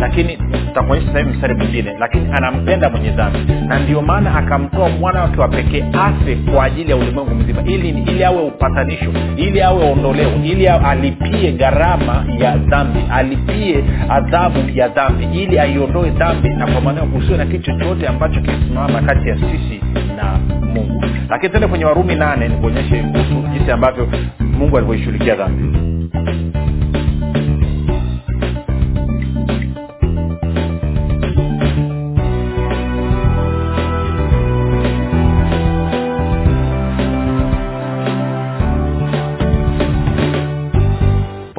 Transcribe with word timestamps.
lakini 0.00 0.36
tutakuonyesha 0.36 1.12
sahii 1.12 1.24
mstari 1.28 1.54
mwingine. 1.54 1.96
Lakini 2.00 2.32
anampenda 2.32 2.90
mwenye 2.90 3.10
dhambi. 3.10 3.38
Na 3.68 3.78
ndio 3.78 4.02
maana 4.02 4.34
akamtoa 4.36 4.88
mwana 4.88 5.22
wake 5.22 5.40
wa 5.40 5.48
pekee 5.48 5.84
afe 5.92 6.36
kwa 6.36 6.64
ajili 6.64 6.90
ya 6.90 6.96
ulimwengu 6.96 7.34
mzima. 7.34 7.62
Ili 7.62 7.88
ili 7.88 8.24
awe 8.24 8.42
upatanisho 8.42 9.12
ili 9.36 9.62
awe 9.62 9.90
ondoleo 9.92 10.30
ili 10.44 10.68
alipie 10.68 11.52
gharama 11.52 12.24
ya 12.38 12.56
dhambi. 12.56 12.98
Alipie 13.10 13.84
adhabu 14.08 14.58
ya 14.74 14.88
dhambi. 14.88 15.24
Ili 15.42 15.58
aiondoe 15.58 16.10
dhambi 16.10 16.48
na 16.48 16.66
kwa 16.66 16.80
maana 16.80 17.00
kusiwe 17.02 17.38
na 17.38 17.46
kitu 17.46 17.64
chochote 17.64 18.06
ambacho 18.06 18.40
kinasimama 18.40 19.02
kati 19.02 19.28
ya 19.28 19.36
sisi 19.36 19.80
na 20.16 20.38
mungu. 20.74 21.04
Lakini 21.30 21.52
tende 21.52 21.66
kwenye 21.66 21.84
warumi 21.84 22.14
nane 22.14 22.48
nikuonyeshe 22.48 23.02
kuhusu 23.02 23.48
jinsi 23.52 23.70
ambavyo 23.70 24.08
mungu 24.58 24.76
alivyoishughulikia 24.76 25.34
dhambi 25.34 25.85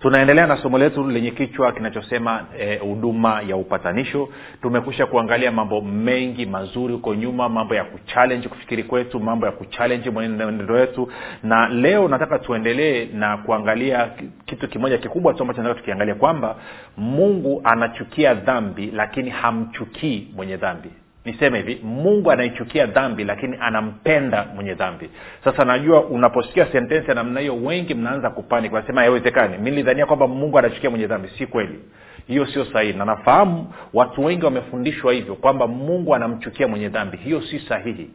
tunaendelea 0.00 0.46
na 0.46 0.56
somo 0.56 0.78
letu 0.78 1.04
lenye 1.04 1.30
kichwa 1.30 1.72
kinachosema 1.72 2.44
huduma 2.80 3.42
e, 3.42 3.48
ya 3.48 3.56
upatanisho. 3.56 4.28
Tumekusha 4.62 5.06
kuangalia 5.06 5.52
mambo 5.52 5.80
mengi 5.80 6.46
mazuri 6.46 6.92
huko 6.94 7.14
nyuma 7.14 7.48
mambo 7.48 7.74
ya 7.74 7.84
kuchallenge 7.84 8.48
kufikiri 8.48 8.82
kwetu 8.82 9.20
mambo 9.20 9.46
ya 9.46 9.52
kuchallenge 9.52 10.10
mwenendo 10.10 10.74
wetu. 10.74 11.12
Na 11.42 11.68
leo 11.68 12.08
nataka 12.08 12.38
tuendelee 12.38 13.04
na 13.14 13.36
kuangalia 13.36 14.10
kitu 14.46 14.68
kimoja 14.68 14.98
kikubwa 14.98 15.34
tu 15.34 15.42
ambacho 15.42 15.62
nataka 15.62 15.80
tukiangalia 15.80 16.14
kwamba 16.14 16.56
mungu 16.96 17.60
anachukia 17.64 18.34
dhambi 18.34 18.90
lakini 18.94 19.30
hamchukii 19.30 20.28
mwenye 20.36 20.56
dhambi 20.56 20.90
niseme 21.24 21.58
hivi 21.58 21.80
mungu 21.84 22.30
anaichukia 22.30 22.86
dhambi 22.86 23.24
lakini 23.24 23.56
anampenda 23.60 24.46
mwenye 24.54 24.74
dhambi. 24.74 25.10
Sasa 25.44 25.64
najua 25.64 26.04
unaposikia 26.04 26.66
sentensi 26.66 27.08
ya 27.08 27.14
namna 27.14 27.40
hiyo 27.40 27.56
wengi 27.56 27.94
mnaanza 27.94 28.30
kupanik 28.30 28.72
nasema 28.72 29.00
haiwezekani. 29.00 29.58
Mi 29.58 29.70
nilidhania 29.70 30.06
kwamba 30.06 30.28
mungu 30.28 30.58
anachukia 30.58 30.90
mwenye 30.90 31.06
dhambi. 31.06 31.28
Si 31.38 31.46
kweli. 31.46 31.78
Hiyo 32.26 32.46
sio 32.46 32.64
sahihi. 32.64 32.98
Na 32.98 33.04
nafahamu 33.04 33.72
watu 33.94 34.24
wengi 34.24 34.44
wamefundishwa 34.44 35.12
hivyo 35.12 35.34
kwamba 35.34 35.66
mungu 35.66 36.14
anamchukia 36.14 36.68
mwenye 36.68 36.88
dhambi. 36.88 37.16
Hiyo 37.16 37.40
si 37.42 37.58
sahihi. 37.60 38.10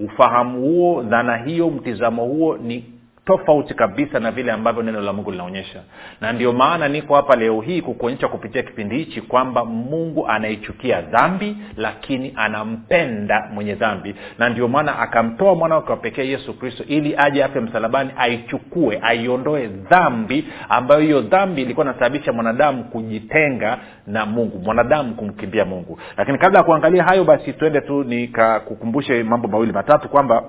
Ufahamu 0.00 0.60
huo 0.60 1.02
dhana 1.02 1.36
hiyo 1.36 1.70
mtizamo 1.70 2.24
huo 2.24 2.56
ni 2.56 2.84
tofauti 3.28 3.74
kabisa 3.74 4.20
na 4.20 4.30
vile 4.30 4.52
ambavyo 4.52 4.82
neno 4.82 5.00
la 5.00 5.12
mungu 5.12 5.30
linaonyesha. 5.30 5.80
Na 6.20 6.32
ndio 6.32 6.52
maana 6.52 6.88
niko 6.88 7.14
hapa 7.14 7.36
leo 7.36 7.60
hii 7.60 7.82
kukuonyesha 7.82 8.28
kupitia 8.28 8.62
kipindi 8.62 8.96
hichi 8.98 9.20
kwamba 9.20 9.64
mungu 9.64 10.28
anaichukia 10.28 11.00
dhambi 11.00 11.56
lakini 11.76 12.32
anampenda 12.36 13.48
mwenye 13.54 13.74
dhambi. 13.74 14.14
Na 14.38 14.48
ndio 14.48 14.68
maana 14.68 14.98
akamtoa 14.98 15.54
mwana 15.54 15.74
wake 15.74 15.92
wa 16.20 16.24
yesu 16.24 16.58
kristo 16.58 16.84
ili 16.86 17.14
aje 17.16 17.44
afe 17.44 17.60
msalabani 17.60 18.10
aichukue 18.16 18.98
aiondoe 19.02 19.66
dhambi 19.66 20.48
ambayo 20.68 21.00
hiyo 21.00 21.20
dhambi 21.20 21.62
ilikuwa 21.62 21.86
inasababisha 21.86 22.32
mwanadamu 22.32 22.84
kujitenga 22.84 23.78
na 24.06 24.26
mungu 24.26 24.58
mwanadamu 24.58 25.14
kumkimbia 25.14 25.64
mungu. 25.64 25.98
Lakini 26.16 26.38
kabla 26.38 26.58
ya 26.58 26.64
kuangalia 26.64 27.04
hayo 27.04 27.24
basi 27.24 27.52
twende 27.52 27.80
tu 27.80 28.04
nikakukumbushe 28.04 29.22
mambo 29.22 29.48
mawili 29.48 29.72
matatu 29.72 30.08
kwamba 30.08 30.42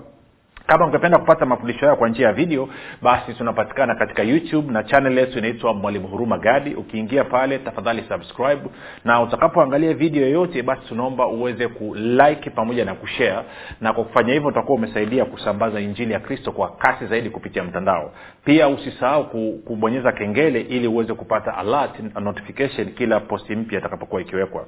kama 0.69 0.85
ungependa 0.85 1.17
kupata 1.17 1.45
mafundisho 1.45 1.79
hayo 1.79 1.95
kwa 1.95 2.09
njia 2.09 2.27
ya 2.27 2.33
video 2.33 2.69
basi 3.01 3.33
tunapatikana 3.33 3.95
katika 3.95 4.23
youtube 4.23 4.73
na 4.73 4.83
channel 4.83 5.17
yetu 5.17 5.37
inaitwa 5.37 5.73
mwalimu 5.73 6.07
huruma 6.07 6.37
gadi. 6.37 6.73
Ukiingia 6.73 7.23
pale 7.23 7.57
tafadhali 7.59 8.03
subscribe. 8.09 8.61
Na 9.05 9.21
utakapoangalia 9.21 9.93
video 9.93 10.21
yoyote 10.23 10.63
basi 10.63 10.81
tunaomba 10.87 11.27
uweze 11.27 11.67
kulike 11.67 12.49
pamoja 12.49 12.85
na 12.85 12.95
kushare. 12.95 13.39
Na 13.81 13.93
kwa 13.93 14.03
kufanya 14.03 14.33
hivyo 14.33 14.49
utakuwa 14.49 14.77
umesaidia 14.77 15.25
kusambaza 15.25 15.79
injili 15.79 16.13
ya 16.13 16.19
kristo 16.19 16.51
kwa 16.51 16.69
kasi 16.75 17.05
zaidi 17.05 17.29
kupitia 17.29 17.63
mtandao. 17.63 18.11
Pia 18.45 18.67
usisahau 18.67 19.29
kubonyeza 19.65 20.11
kengele 20.11 20.61
ili 20.61 20.87
uweze 20.87 21.13
kupata 21.13 21.57
alert 21.57 21.99
notification 22.21 22.87
kila 22.87 23.19
posti 23.19 23.55
mpya 23.55 23.79
itakapokuwa 23.79 24.21
ikiwekwa 24.21 24.65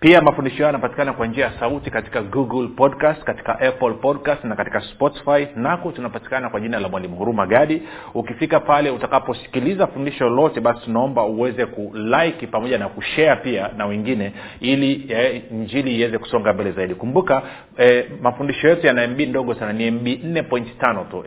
pia 0.00 0.20
mafundisho 0.20 0.56
hayo 0.56 0.66
yanapatikana 0.66 1.12
kwa 1.12 1.26
njia 1.26 1.44
ya 1.44 1.52
sauti 1.60 1.90
katika 1.90 2.22
google 2.22 2.68
podcast 2.68 3.24
katika 3.24 3.60
apple 3.60 3.90
podcast 3.92 4.44
na 4.44 4.56
katika 4.56 4.80
spotify. 4.80 5.46
Nako 5.56 5.92
tunapatikana 5.92 6.50
kwa 6.50 6.60
jina 6.60 6.80
la 6.80 6.88
mwalimu 6.88 7.16
huruma 7.16 7.46
gadi. 7.46 7.82
Ukifika 8.14 8.60
pale 8.60 8.90
utakaposikiliza 8.90 9.86
fundisho 9.86 10.28
lote 10.28 10.60
basi 10.60 10.80
tunaomba 10.84 11.24
uweze 11.24 11.66
kulike 11.66 12.46
pamoja 12.46 12.78
na 12.78 12.88
kushare 12.88 13.36
pia 13.36 13.70
na 13.76 13.86
wengine 13.86 14.32
ili 14.60 15.06
eh, 15.08 15.42
njili 15.50 15.96
iweze 15.98 16.18
kusonga 16.18 16.52
mbele 16.52 16.72
zaidi. 16.72 16.94
Kumbuka 16.94 17.42
eh, 17.76 18.06
mafundisho 18.22 18.68
yetu 18.68 18.86
yana 18.86 19.06
mb 19.08 19.20
ndogo 19.20 19.54
sana 19.54 19.72
ni 19.72 19.90
mb 19.90 20.06
4 20.06 21.04
tu. 21.10 21.24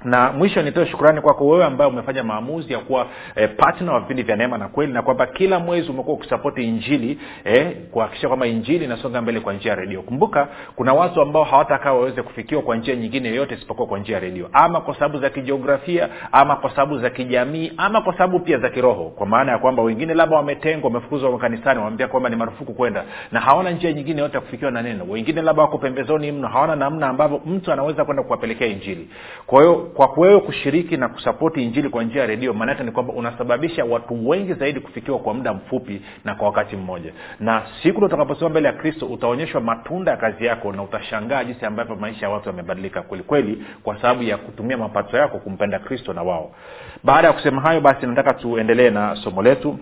na 0.03 0.31
mwisho 0.31 0.61
nitoe 0.61 0.85
shukrani 0.85 1.21
kwako 1.21 1.47
wewe 1.47 1.65
ambaye 1.65 1.91
umefanya 1.91 2.23
maamuzi 2.23 2.73
ya 2.73 2.79
kuwa 2.79 3.07
eh, 3.35 3.49
partner 3.57 3.93
wa 3.93 3.99
vipindi 3.99 4.23
vya 4.23 4.35
neema 4.35 4.57
na 4.57 4.67
kweli 4.67 4.93
na 4.93 5.01
kwamba 5.01 5.25
kila 5.27 5.59
mwezi 5.59 5.89
umekuwa 5.91 6.15
ukisapoti 6.15 6.63
injili 6.63 7.19
eh, 7.43 7.71
kuhakikisha 7.91 8.27
kwamba 8.27 8.47
injili 8.47 8.85
inasonga 8.85 9.21
mbele 9.21 9.39
kwa 9.39 9.53
njia 9.53 9.69
ya 9.71 9.75
redio. 9.75 10.01
Kumbuka 10.01 10.47
kuna 10.75 10.93
watu 10.93 11.21
ambao 11.21 11.43
hawatakaa 11.43 11.93
waweze 11.93 12.21
kufikiwa 12.21 12.61
kwa 12.61 12.75
njia 12.75 12.95
nyingine 12.95 13.29
yoyote 13.29 13.55
isipokuwa 13.55 13.87
kwa 13.87 13.99
njia 13.99 14.15
ya 14.15 14.19
redio. 14.21 14.49
Ama 14.53 14.81
kwa 14.81 14.93
sababu 14.93 15.19
za 15.19 15.29
kijiografia 15.29 16.09
ama 16.31 16.55
kwa 16.55 16.69
sababu 16.69 16.99
za 16.99 17.09
kijamii 17.09 17.71
ama 17.77 18.01
kwa 18.01 18.13
sababu 18.13 18.39
pia 18.39 18.57
za 18.57 18.69
kiroho. 18.69 19.03
Kwa 19.09 19.25
maana 19.27 19.51
ya 19.51 19.57
kwamba 19.57 19.83
wengine 19.83 20.13
labda 20.13 20.35
wametengwa 20.35 20.87
wamefukuzwa 20.87 21.31
makanisani 21.31 21.77
wamwambia 21.77 22.07
kwamba 22.07 22.29
ni 22.29 22.35
marufuku 22.35 22.73
kwenda. 22.73 23.03
Na 23.31 23.39
hawana 23.39 23.71
njia 23.71 23.93
nyingine 23.93 24.21
yote 24.21 24.35
ya 24.35 24.41
kufikiwa 24.41 24.71
na 24.71 24.81
neno. 24.81 25.05
Wengine 25.09 25.41
labda 25.41 25.61
wako 25.61 25.77
pembezoni 25.77 26.31
mno 26.31 26.47
hawana 26.47 26.75
namna 26.75 27.07
ambavyo 27.07 27.41
mtu 27.45 27.71
anaweza 27.71 28.05
kwenda 28.05 28.23
kuwapelekea 28.23 28.67
injili. 28.67 29.09
Kwa 29.47 29.61
hiyo 29.61 29.86
kwa 29.93 30.13
wewe 30.17 30.39
kushiriki 30.39 30.97
na 30.97 31.09
kusapoti 31.09 31.63
injili 31.63 31.89
kwa 31.89 32.03
njia 32.03 32.21
ya 32.21 32.27
redio 32.27 32.53
maanaake 32.53 32.83
ni 32.83 32.91
kwamba 32.91 33.13
unasababisha 33.13 33.85
watu 33.85 34.29
wengi 34.29 34.53
zaidi 34.53 34.79
kufikiwa 34.79 35.19
kwa 35.19 35.33
muda 35.33 35.53
mfupi 35.53 36.01
na 36.25 36.35
kwa 36.35 36.47
wakati 36.47 36.75
mmoja. 36.75 37.11
Na 37.39 37.61
siku 37.83 38.05
utakaposema 38.05 38.49
mbele 38.49 38.67
ya 38.67 38.73
kristo 38.73 39.05
utaonyeshwa 39.05 39.61
matunda 39.61 40.11
ya 40.11 40.17
kazi 40.17 40.45
yako 40.45 40.71
na 40.71 40.83
utashangaa 40.83 41.43
jinsi 41.43 41.65
ambavyo 41.65 41.95
maisha 41.95 42.25
ya 42.25 42.31
watu 42.31 42.49
yamebadilika 42.49 43.01
kwelikweli 43.01 43.65
kwa 43.83 44.01
sababu 44.01 44.23
ya 44.23 44.37
kutumia 44.37 44.77
mapato 44.77 45.17
yako 45.17 45.37
kumpenda 45.37 45.79
kristo 45.79 46.13
na 46.13 46.23
wao. 46.23 46.51
Baada 47.03 47.27
ya 47.27 47.33
kusema 47.33 47.61
hayo 47.61 47.81
basi 47.81 48.05
nataka 48.05 48.33
tuendelee 48.33 48.89
na 48.89 49.15
somo 49.15 49.41
letu. 49.41 49.79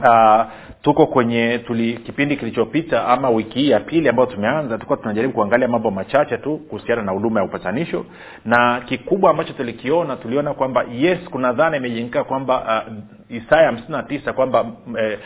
Uh, 0.00 0.42
tuko 0.82 1.06
kwenye 1.06 1.58
tuli 1.58 1.92
kipindi 1.94 2.36
kilichopita 2.36 3.06
ama 3.08 3.30
wiki 3.30 3.58
hii 3.58 3.70
ya 3.70 3.80
pili 3.80 4.08
ambayo 4.08 4.26
tumeanza 4.28 4.74
tulikuwa 4.74 4.98
tunajaribu 4.98 5.34
kuangalia 5.34 5.68
mambo 5.68 5.90
machache 5.90 6.38
tu 6.38 6.56
kuhusiana 6.58 7.02
na 7.02 7.12
huduma 7.12 7.40
ya 7.40 7.46
upatanisho. 7.46 8.04
Na 8.44 8.80
kikubwa 8.80 9.30
ambacho 9.30 9.52
tulikiona 9.52 10.16
tuliona 10.16 10.54
kwamba 10.54 10.84
yes 10.92 11.18
kuna 11.30 11.52
dhana 11.52 11.76
imejengika 11.76 12.24
kwamba 12.24 12.84
uh, 12.88 13.36
isaya 13.36 13.66
hamsini 13.66 13.92
na 13.92 14.02
tisa 14.02 14.32
kwamba 14.32 14.66
eh, 14.98 15.18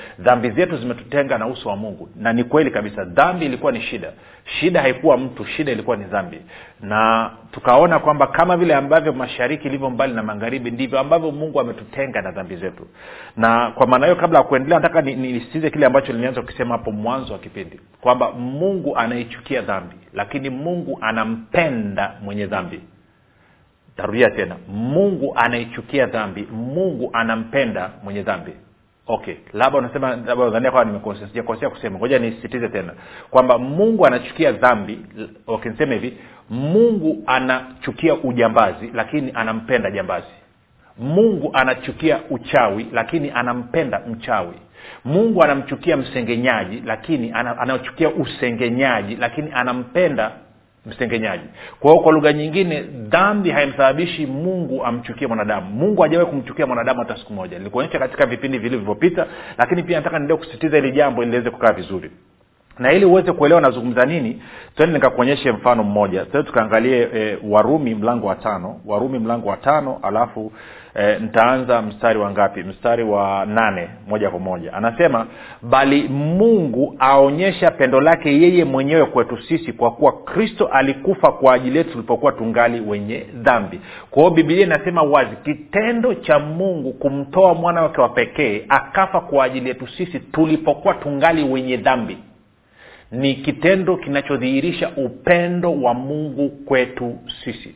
zetu 0.56 0.76
zimetutenga 0.76 1.38
na 1.38 1.46
uso 1.46 1.68
wa 1.68 1.76
mungu. 1.76 2.08
Na 2.16 2.32
ni 2.32 2.44
kweli 2.44 2.70
kabisa 2.70 3.04
dhambi 3.04 3.46
ilikuwa 3.46 3.72
ni 3.72 3.80
shida. 3.80 4.12
Shida 4.44 4.80
haikuwa 4.82 5.18
mtu 5.18 5.44
shida 5.44 5.72
ilikuwa 5.72 5.96
ni 5.96 6.04
dhambi. 6.04 6.40
Na 6.80 7.30
tukaona 7.52 7.98
kwamba 7.98 8.26
kama 8.26 8.56
vile 8.56 8.74
ambavyo 8.74 9.12
mashariki 9.12 9.68
ilivyo 9.68 9.90
mbali 9.90 10.14
na 10.14 10.22
magharibi 10.22 10.70
ndivyo 10.70 10.98
ambavyo 11.00 11.30
mungu 11.30 11.60
ametutenga 11.60 12.22
na 12.22 12.30
dhambi 12.30 12.56
zetu. 12.56 12.86
Na 13.36 13.70
kwa 13.70 13.86
maana 13.86 14.06
hiyo 14.06 14.16
kabla 14.16 14.38
ya 14.38 14.44
kuendelea 14.44 14.78
nataka 14.78 15.02
ni, 15.02 15.14
ni 15.16 15.32
kile 15.70 15.86
ambacho 15.86 16.12
nilianza 16.12 16.40
kukisema 16.40 16.76
hapo 16.76 16.90
mwanzo 16.90 17.32
wa 17.32 17.38
kipindi 17.38 17.80
kwamba 18.00 18.32
mungu 18.32 18.96
anaichukia 18.96 19.62
dhambi 19.62 19.96
lakini 20.12 20.50
mungu 20.50 20.98
anampenda 21.00 22.12
mwenye 22.22 22.46
dhambi. 22.46 22.80
Tarudia 23.96 24.30
tena 24.30 24.56
mungu 24.68 25.32
anaichukia 25.36 26.06
dhambi 26.06 26.42
mungu 26.52 27.10
anampenda 27.12 27.90
mwenye 28.04 28.22
dhambi. 28.22 28.52
Okay 29.06 29.34
labda 29.52 29.78
unasema 29.78 30.08
labda 30.16 30.44
kusema. 31.70 31.98
Ngoja 31.98 32.18
nisisitize 32.18 32.68
tena 32.68 32.92
kwamba 33.30 33.58
mungu 33.58 34.06
anachukia 34.06 34.52
dhambi 34.52 34.98
okay 35.46 35.72
niseme 35.72 35.94
hivi 35.94 36.18
mungu 36.50 37.22
anachukia 37.26 38.14
ujambazi 38.14 38.90
lakini 38.94 39.30
anampenda 39.34 39.90
jambazi. 39.90 40.26
Mungu 40.98 41.50
anachukia 41.52 42.20
uchawi 42.30 42.86
lakini 42.92 43.30
anampenda 43.30 44.00
mchawi 44.00 44.54
mungu 45.04 45.42
anamchukia 45.42 45.96
msengenyaji 45.96 46.82
lakini 46.86 47.32
anachukia 47.32 48.08
usengenyaji 48.10 49.16
lakini 49.16 49.50
anampenda 49.54 50.30
msengenyaji. 50.86 51.44
Kwa 51.80 51.90
hiyo 51.90 52.02
kwa 52.02 52.12
lugha 52.12 52.32
nyingine 52.32 52.82
dhambi 52.82 53.50
haimsababishi 53.50 54.26
mungu 54.26 54.84
amchukie 54.84 55.26
mwanadamu. 55.26 55.70
Mungu 55.70 56.02
hajawahi 56.02 56.30
kumchukia 56.30 56.66
mwanadamu 56.66 56.98
hata 57.00 57.16
siku 57.16 57.32
moja. 57.32 57.58
Nilikuonyesha 57.58 57.98
katika 57.98 58.26
vipindi 58.26 58.58
vilivyopita 58.58 59.26
lakini 59.58 59.82
pia 59.82 59.96
nataka 59.96 60.18
niendee 60.18 60.36
kusisitiza 60.36 60.76
hili 60.76 60.92
jambo 60.92 61.22
ili 61.22 61.30
liweze 61.30 61.50
kukaa 61.50 61.72
vizuri 61.72 62.10
na 62.78 62.92
ili 62.92 63.04
uweze 63.04 63.32
kuelewa 63.32 63.60
nazungumza 63.60 64.06
nini 64.06 64.42
twende 64.76 64.94
nikakuonyeshe 64.94 65.52
mfano 65.52 65.82
mmoja. 65.84 66.24
Tende 66.24 66.42
tukaangalie 66.46 67.08
e, 67.14 67.38
warumi 67.48 67.94
mlango 67.94 68.26
wa 68.26 68.34
tano. 68.34 68.80
Warumi 68.86 69.18
mlango 69.18 69.48
wa 69.48 69.56
tano 69.56 69.98
alafu 70.02 70.52
e, 70.94 71.18
ntaanza 71.18 71.82
mstari 71.82 72.18
wa 72.18 72.30
ngapi? 72.30 72.62
Mstari 72.62 73.02
wa 73.04 73.46
nane 73.46 73.88
moja 74.08 74.30
kwa 74.30 74.38
moja. 74.40 74.72
Anasema 74.72 75.26
bali 75.62 76.08
mungu 76.08 76.96
aonyesha 76.98 77.70
pendo 77.70 78.00
lake 78.00 78.40
yeye 78.42 78.64
mwenyewe 78.64 79.04
kwetu 79.06 79.38
sisi 79.42 79.72
kwa 79.72 79.90
kuwa 79.90 80.12
kristo 80.12 80.66
alikufa 80.66 81.32
kwa 81.32 81.54
ajili 81.54 81.78
yetu 81.78 81.90
tulipokuwa 81.90 82.32
tungali 82.32 82.80
wenye 82.80 83.26
dhambi. 83.34 83.80
Kwa 84.10 84.22
hiyo 84.22 84.34
bibilia 84.34 84.66
inasema 84.66 85.02
wazi 85.02 85.36
kitendo 85.44 86.14
cha 86.14 86.38
mungu 86.38 86.92
kumtoa 86.92 87.54
mwana 87.54 87.82
wake 87.82 88.00
wa 88.00 88.08
pekee 88.08 88.64
akafa 88.68 89.20
kwa 89.20 89.44
ajili 89.44 89.68
yetu 89.68 89.88
sisi 89.88 90.20
tulipokuwa 90.20 90.94
tungali 90.94 91.44
wenye 91.44 91.76
dhambi 91.76 92.18
ni 93.12 93.34
kitendo 93.34 93.96
kinachodhihirisha 93.96 94.90
upendo 94.90 95.80
wa 95.82 95.94
mungu 95.94 96.48
kwetu 96.50 97.18
sisi. 97.44 97.74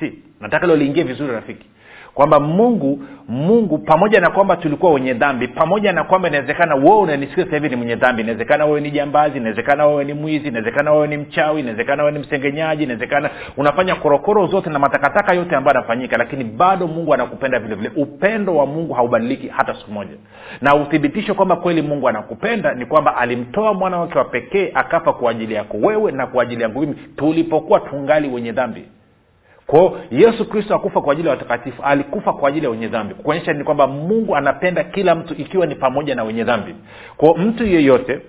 Si 0.00 0.12
nataka 0.40 0.66
lio 0.66 0.76
liingie 0.76 1.02
vizuri 1.02 1.32
rafiki 1.32 1.66
kwamba 2.14 2.40
mungu 2.40 2.98
mungu 3.28 3.78
pamoja 3.78 4.20
na 4.20 4.30
kwamba 4.30 4.56
tulikuwa 4.56 4.92
wenye 4.92 5.14
dhambi 5.14 5.48
pamoja 5.48 5.92
na 5.92 6.04
kwamba 6.04 6.28
inawezekana 6.28 6.74
wewe 6.74 6.96
unanisikia 6.96 7.44
sasa 7.44 7.56
hivi 7.56 7.68
ni 7.68 7.76
mwenye 7.76 7.96
dhambi 7.96 8.22
inawezekana 8.22 8.64
wewe 8.66 8.80
ni 8.80 8.90
jambazi 8.90 9.38
inawezekana 9.38 9.86
wewe 9.86 10.04
ni 10.04 10.14
mwizi 10.14 10.48
inawezekana 10.48 10.92
wewe 10.92 11.06
ni 11.08 11.16
mchawi 11.16 11.60
inawezekana 11.60 12.02
wewe 12.02 12.12
ni 12.12 12.18
msengenyaji 12.18 12.82
inawezekana 12.82 13.30
unafanya 13.56 13.94
korokoro 13.94 14.46
zote 14.46 14.70
na 14.70 14.78
matakataka 14.78 15.32
yote 15.32 15.56
ambayo 15.56 15.78
anafanyika 15.78 16.16
lakini 16.16 16.44
bado 16.44 16.86
mungu 16.86 17.14
anakupenda 17.14 17.58
vile 17.58 17.74
vile. 17.74 17.90
Upendo 17.96 18.56
wa 18.56 18.66
mungu 18.66 18.94
haubadiliki 18.94 19.48
hata 19.48 19.74
siku 19.74 19.92
moja. 19.92 20.14
Na 20.60 20.74
uthibitisho 20.74 21.34
kwamba 21.34 21.56
kweli 21.56 21.82
mungu 21.82 22.08
anakupenda 22.08 22.74
ni 22.74 22.86
kwamba 22.86 23.16
alimtoa 23.16 23.74
mwana 23.74 23.98
wake 23.98 24.18
wa 24.18 24.24
pekee 24.24 24.70
akafa 24.74 25.12
kwa 25.12 25.30
ajili 25.30 25.54
yako 25.54 25.76
wewe 25.76 26.12
na 26.12 26.26
kwa 26.26 26.42
ajili 26.42 26.62
yangu 26.62 26.80
mimi 26.80 26.94
tulipokuwa 27.16 27.80
tungali 27.80 28.28
wenye 28.28 28.52
dhambi 28.52 28.84
kwao 29.70 30.00
yesu 30.10 30.48
kristo 30.48 30.74
akufa 30.74 31.00
kwa 31.00 31.12
ajili 31.12 31.28
ya 31.28 31.34
watakatifu 31.34 31.82
alikufa 31.82 32.32
kwa 32.32 32.48
ajili 32.48 32.64
ya 32.64 32.70
wenye 32.70 32.88
dhambi. 32.88 33.14
Kuonyesha 33.14 33.52
ni 33.52 33.64
kwamba 33.64 33.86
mungu 33.86 34.36
anapenda 34.36 34.84
kila 34.84 35.14
mtu 35.14 35.34
ikiwa 35.34 35.66
ni 35.66 35.74
pamoja 35.74 36.14
na 36.14 36.24
wenye 36.24 36.44
dhambi. 36.44 36.74
Kwao 37.16 37.34
mtu 37.34 37.66
yeyote 37.66 38.20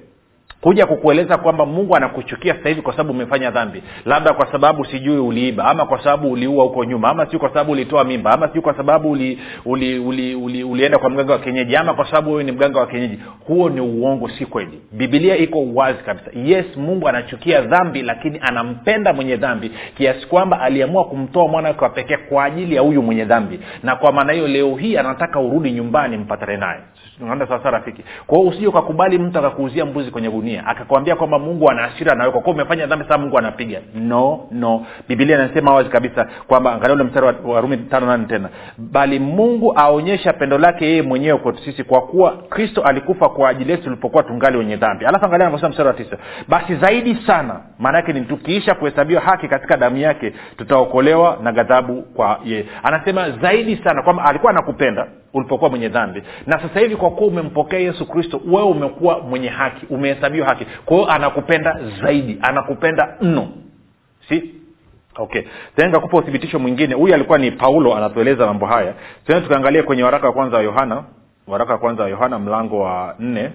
kuja 0.61 0.85
kukueleza 0.85 1.37
kwamba 1.37 1.65
mungu 1.65 1.95
anakuchukia 1.95 2.55
sasa 2.55 2.69
hivi 2.69 2.81
kwa 2.81 2.93
sababu 2.93 3.11
umefanya 3.11 3.51
dhambi. 3.51 3.83
Labda 4.05 4.33
kwa 4.33 4.51
sababu 4.51 4.85
sijui 4.85 5.17
uliiba 5.17 5.65
ama 5.65 5.85
kwa 5.85 6.03
sababu 6.03 6.31
uliua 6.31 6.63
huko 6.63 6.83
nyuma 6.85 7.09
ama 7.09 7.25
sijui 7.25 7.39
kwa 7.39 7.49
sababu 7.49 7.71
ulitoa 7.71 8.03
mimba 8.03 8.31
ama 8.31 8.47
sijui 8.47 8.61
kwa 8.61 8.77
sababu 8.77 9.11
uli, 9.11 9.39
uli, 9.65 9.99
uli, 9.99 10.35
uli, 10.35 10.63
ulienda 10.63 10.97
kwa 10.97 11.09
mganga 11.09 11.33
wa 11.33 11.39
kienyeji 11.39 11.75
ama 11.75 11.93
kwa 11.93 12.05
sababu 12.05 12.31
wewe 12.31 12.43
ni 12.43 12.51
mganga 12.51 12.79
wa 12.79 12.87
kienyeji. 12.87 13.19
Huo 13.47 13.69
ni 13.69 13.81
uongo 13.81 14.29
si 14.29 14.45
kweli. 14.45 14.81
Bibilia 14.91 15.37
iko 15.37 15.65
wazi 15.73 16.03
kabisa. 16.03 16.31
Yes 16.43 16.65
mungu 16.77 17.07
anachukia 17.07 17.61
dhambi 17.61 18.01
lakini 18.01 18.39
anampenda 18.41 19.13
mwenye 19.13 19.35
dhambi 19.35 19.71
kiasi 19.97 20.27
kwamba 20.27 20.61
aliamua 20.61 21.05
kumtoa 21.05 21.47
mwana 21.47 21.75
wa 21.81 21.89
pekee 21.89 22.17
kwa 22.17 22.43
ajili 22.43 22.75
ya 22.75 22.81
huyu 22.81 23.01
mwenye 23.01 23.25
dhambi. 23.25 23.59
Na 23.83 23.95
kwa 23.95 24.11
maana 24.11 24.33
hiyo 24.33 24.47
leo 24.47 24.75
hii 24.75 24.97
anataka 24.97 25.39
urudi 25.39 25.71
nyumbani 25.71 26.17
mpatane 26.17 26.57
naye. 26.57 26.79
Sasa 27.49 27.71
rafiki. 27.71 28.03
Kwa 28.27 28.37
hiyo 28.37 28.49
usije 28.49 28.67
ukakubali 28.67 29.17
mtu 29.17 29.39
akakuuzia 29.39 29.85
mbuzi 29.85 30.11
kwenye 30.11 30.29
gunia 30.29 30.50
akakwambia 30.59 31.15
kwamba 31.15 31.39
mungu 31.39 31.69
ana 31.69 31.83
asira 31.83 32.15
nawe 32.15 32.31
kwa 32.31 32.53
umefanya 32.53 32.85
dhambi 32.85 33.05
sasa 33.05 33.17
mungu 33.17 33.37
anapiga. 33.37 33.79
No 33.95 34.47
no. 34.51 34.85
Bibilia 35.09 35.35
inasema 35.35 35.73
wazi 35.73 35.89
kabisa 35.89 36.27
kwamba 36.47 36.73
angalia 36.73 36.95
ule 36.95 37.03
mstari 37.03 37.25
wa 37.43 37.61
rumi 37.61 37.77
tano 37.77 38.05
nane 38.05 38.25
tena. 38.25 38.49
Bali 38.77 39.19
mungu 39.19 39.73
aonyesha 39.75 40.33
pendo 40.33 40.57
lake 40.57 40.85
yeye 40.85 41.01
mwenyewe 41.01 41.37
kwetu 41.37 41.63
sisi 41.63 41.83
kwa 41.83 42.01
kuwa 42.01 42.31
kristo 42.49 42.81
alikufa 42.81 43.29
kwa 43.29 43.49
ajili 43.49 43.71
yetu 43.71 43.83
tulipokuwa 43.83 44.23
tungali 44.23 44.57
wenye 44.57 44.75
dhambi. 44.75 45.05
Alafu 45.05 45.25
angalia 45.25 45.45
anavyosema 45.47 45.69
mstari 45.69 45.87
wa 45.87 45.93
tisa. 45.93 46.17
Basi 46.47 46.75
zaidi 46.75 47.15
sana 47.27 47.59
maana 47.79 48.01
ni 48.01 48.21
tukiisha 48.21 48.75
kuhesabiwa 48.75 49.21
haki 49.21 49.47
katika 49.47 49.77
damu 49.77 49.97
yake 49.97 50.33
tutaokolewa 50.57 51.37
na 51.43 51.51
ghadhabu 51.51 52.01
kwa 52.01 52.39
yeye 52.45 52.65
anasema 52.83 53.31
zaidi 53.31 53.81
sana 53.83 54.03
kwamba 54.03 54.25
alikuwa 54.25 54.51
anakupenda 54.51 55.07
ulipokuwa 55.33 55.69
mwenye 55.69 55.89
dhambi. 55.89 56.23
Na 56.47 56.59
sasa 56.61 56.79
hivi 56.79 56.95
kwa 56.95 57.11
kuwa 57.11 57.27
umempokea 57.27 57.79
yesu 57.79 58.05
kristo 58.07 58.41
wewe 58.45 58.63
umekuwa 58.67 59.19
mwenye 59.19 59.49
haki 59.49 59.85
umehesabiwa 59.89 60.47
haki. 60.47 60.65
Kwa 60.85 60.97
hiyo 60.97 61.09
anakupenda 61.11 61.79
zaidi 62.01 62.37
anakupenda 62.41 63.15
mno. 63.21 63.47
Si? 64.29 64.55
Okay. 65.15 65.41
Tena 65.75 65.87
nikakupa 65.87 66.17
uthibitisho 66.17 66.59
mwingine. 66.59 66.95
Huyu 66.95 67.13
alikuwa 67.13 67.37
ni 67.37 67.51
paulo 67.51 67.95
anatueleza 67.95 68.45
mambo 68.45 68.65
haya. 68.65 68.93
Tena 69.27 69.41
tukaangalia 69.41 69.83
kwenye 69.83 70.03
waraka 70.03 70.27
wa 70.27 70.33
kwanza 70.33 70.57
wa 70.57 70.63
yohana. 70.63 71.03
Waraka 71.47 71.73
wa 71.73 71.79
kwanza 71.79 72.03
wa 72.03 72.09
yohana 72.09 72.39
mlango 72.39 72.79
wa 72.79 73.15
nne. 73.19 73.51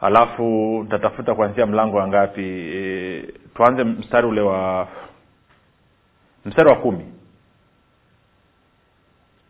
Alafu 0.00 0.42
ntatafuta 0.86 1.34
kuanzia 1.34 1.66
mlango 1.66 1.96
wa 1.96 2.08
ngapi? 2.08 2.42
E, 2.74 3.24
tuanze 3.54 3.84
mstari 3.84 4.26
ule 4.26 4.40
wa 4.40 4.88
mstari 6.44 6.68
wa 6.68 6.76
kumi 6.76 7.04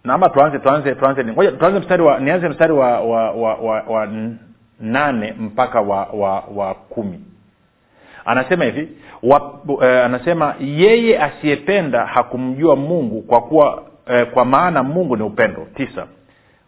na 0.07 0.15
ama 0.15 0.29
tuanze 0.29 0.59
tuanze 0.59 0.95
tuanze. 0.95 1.25
Ngoja 1.25 1.53
tuanze 1.53 1.79
mstari 1.81 2.03
wa 2.03 2.19
nianze 2.21 2.49
mstari 2.49 2.73
wa 2.73 3.01
wa 3.01 3.31
wa, 3.31 3.55
wa, 3.55 3.83
wa 3.89 4.09
nane 4.81 5.35
mpaka 5.39 5.81
wa 5.81 6.05
wa, 6.05 6.45
wa 6.55 6.75
kumi. 6.75 7.21
Anasema 8.25 8.65
hivi 8.65 8.89
wa, 9.23 9.61
eh, 9.83 10.05
anasema 10.05 10.55
yeye 10.61 11.19
asiyependa 11.23 12.07
hakumjua 12.07 12.77
mungu 12.77 13.23
kwa 13.23 13.41
kuwa 13.41 13.83
eh, 14.07 14.27
kwa 14.31 14.45
maana 14.45 14.83
mungu 14.83 15.17
ni 15.17 15.23
upendo. 15.23 15.67
Tisa. 15.75 16.07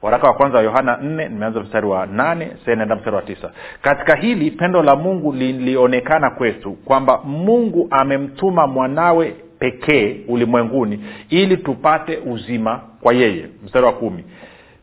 Waraka 0.03 0.27
wa 0.27 0.35
kwanza 0.35 0.59
wa 0.59 0.65
yohana 0.65 0.97
nne 0.97 1.29
nimeanza 1.29 1.61
mstari 1.61 1.87
wa 1.87 2.07
nane 2.07 2.51
naenda 2.67 2.97
mstari 2.97 3.17
wa 3.17 3.23
tisa. 3.23 3.51
Katika 3.83 4.15
hili 4.15 4.51
pendo 4.51 4.83
la 4.83 4.97
mungu 4.97 5.33
lilionekana 5.33 6.31
kwetu 6.31 6.73
kwamba 6.73 7.21
mungu 7.25 7.89
amemtuma 7.91 8.67
mwanawe 8.67 9.35
pekee 9.59 10.17
ulimwenguni 10.29 11.05
ili 11.31 11.57
tupate 11.57 12.17
uzima 12.17 12.81
kwa 13.01 13.15
yeye. 13.15 13.47
Mstari 13.65 13.87
wa 13.87 13.93
kumi. 13.93 14.25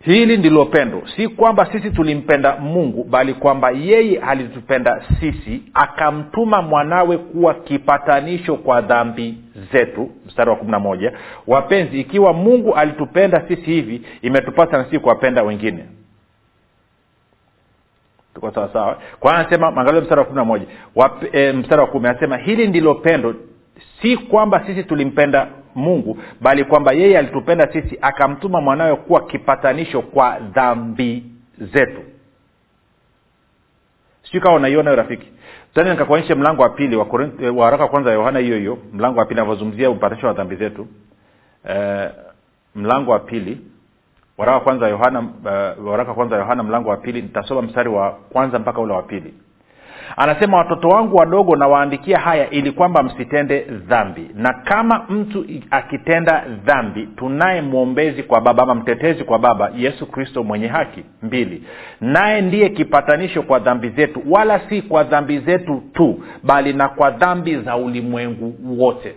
Hili 0.06 0.38
ndilo 0.38 0.66
pendo. 0.66 1.04
Si 1.16 1.28
kwamba 1.28 1.66
sisi 1.72 1.92
tulimpenda 1.92 2.58
mungu 2.58 3.04
bali 3.04 3.34
kwamba 3.34 3.72
yeye 3.72 4.20
alitupenda 4.20 5.04
sisi 5.20 5.62
akamtuma 5.74 6.62
mwanawe 6.62 7.18
kuwa 7.18 7.54
kipatanisho 7.54 8.56
kwa 8.56 8.82
dhambi 8.82 9.38
zetu. 9.72 10.10
Mstari 10.28 10.50
wa 10.50 10.56
kumi 10.56 10.72
na 10.72 10.80
moja. 10.80 11.14
Wapenzi 11.48 12.00
ikiwa 12.00 12.34
mungu 12.34 12.74
alitupenda 12.76 13.44
sisi 13.48 13.62
hivi 13.62 14.02
imetupasa 14.22 14.78
na 14.78 15.00
kuwapenda 15.00 15.44
wengine. 15.44 15.86
Tuko 18.34 18.52
sawasawa 18.52 19.00
kwa 19.20 19.36
anasema 19.36 19.68
angalia 19.68 20.02
mstari 20.02 20.20
wa 20.20 20.26
kumi 20.26 20.36
na 20.38 20.46
moja. 20.46 20.66
E, 21.32 21.52
mstari 21.52 21.82
wa 21.82 21.88
kumi. 21.88 22.08
Anasema 22.08 22.38
hili 22.38 22.68
ndilo 22.68 22.96
pendo 22.96 23.36
si 24.02 24.18
kwamba 24.18 24.66
sisi 24.66 24.84
tulimpenda 24.84 25.48
mungu 25.76 26.18
bali 26.42 26.64
kwamba 26.64 26.92
yeye 26.92 27.18
alitupenda 27.18 27.68
sisi 27.74 27.98
akamtuma 28.02 28.62
mwanawe 28.62 28.96
kuwa 28.96 29.26
kipatanisho 29.26 30.02
kwa 30.02 30.40
dhambi 30.40 31.24
zetu. 31.58 32.02
Sijui 34.24 34.42
kawa 34.42 34.56
unaiona 34.56 34.90
hiyo 34.90 34.96
rafiki. 35.04 35.28
Tena 35.74 35.92
nikakuonyeshe 35.92 36.36
mlango 36.36 36.62
wa 36.62 36.70
pili 36.70 36.96
wa 36.96 37.08
waraka 37.56 37.88
kwanza 37.88 38.10
ya 38.10 38.16
yohana 38.16 38.40
hiyo 38.40 38.58
hiyo 38.58 38.78
mlango 38.94 39.20
wa 39.20 39.26
pili 39.26 39.40
anavyozungumzia 39.40 39.90
upatanisho 39.90 40.28
wa 40.28 40.34
dhambi 40.34 40.56
zetu. 40.56 40.88
E, 41.70 42.10
mlango 42.76 43.12
wa 43.12 43.20
pili 43.20 43.58
waraka 44.38 44.60
kwanza 44.60 44.88
yohana 44.88 45.20
uh, 45.20 45.88
waraka 45.88 46.14
kwanza 46.14 46.36
yohana 46.36 46.64
mlango 46.64 46.90
wa 46.90 46.98
pili. 46.98 47.22
Nitasoma 47.22 47.62
mstari 47.62 47.90
wa 47.90 48.12
kwanza 48.12 48.60
mpaka 48.60 48.82
ule 48.82 48.94
wa 48.94 49.04
pili 49.04 49.34
anasema 50.18 50.58
watoto 50.58 50.88
wangu 50.90 51.18
wadogo 51.18 51.56
nawaandikia 51.56 52.20
haya 52.20 52.50
ili 52.50 52.72
kwamba 52.72 53.04
msitende 53.04 53.60
dhambi. 53.60 54.30
Na 54.36 54.54
kama 54.54 55.06
mtu 55.10 55.46
akitenda 55.72 56.44
dhambi 56.66 57.08
tunaye 57.16 57.62
mwombezi 57.62 58.24
kwa 58.24 58.42
baba 58.42 58.64
ama 58.64 58.76
mtetezi 58.76 59.24
kwa 59.24 59.40
baba 59.40 59.72
yesu 59.78 60.06
kristo 60.06 60.44
mwenye 60.44 60.68
haki. 60.68 61.04
Mbili 61.24 61.64
naye 62.02 62.42
ndiye 62.42 62.70
kipatanisho 62.70 63.42
kwa 63.42 63.60
dhambi 63.60 63.90
zetu 63.90 64.22
wala 64.30 64.60
si 64.70 64.82
kwa 64.82 65.04
dhambi 65.04 65.40
zetu 65.40 65.84
tu 65.94 66.24
bali 66.44 66.74
na 66.74 66.90
kwa 66.90 67.12
dhambi 67.12 67.56
za 67.58 67.76
ulimwengu 67.78 68.56
wote 68.80 69.16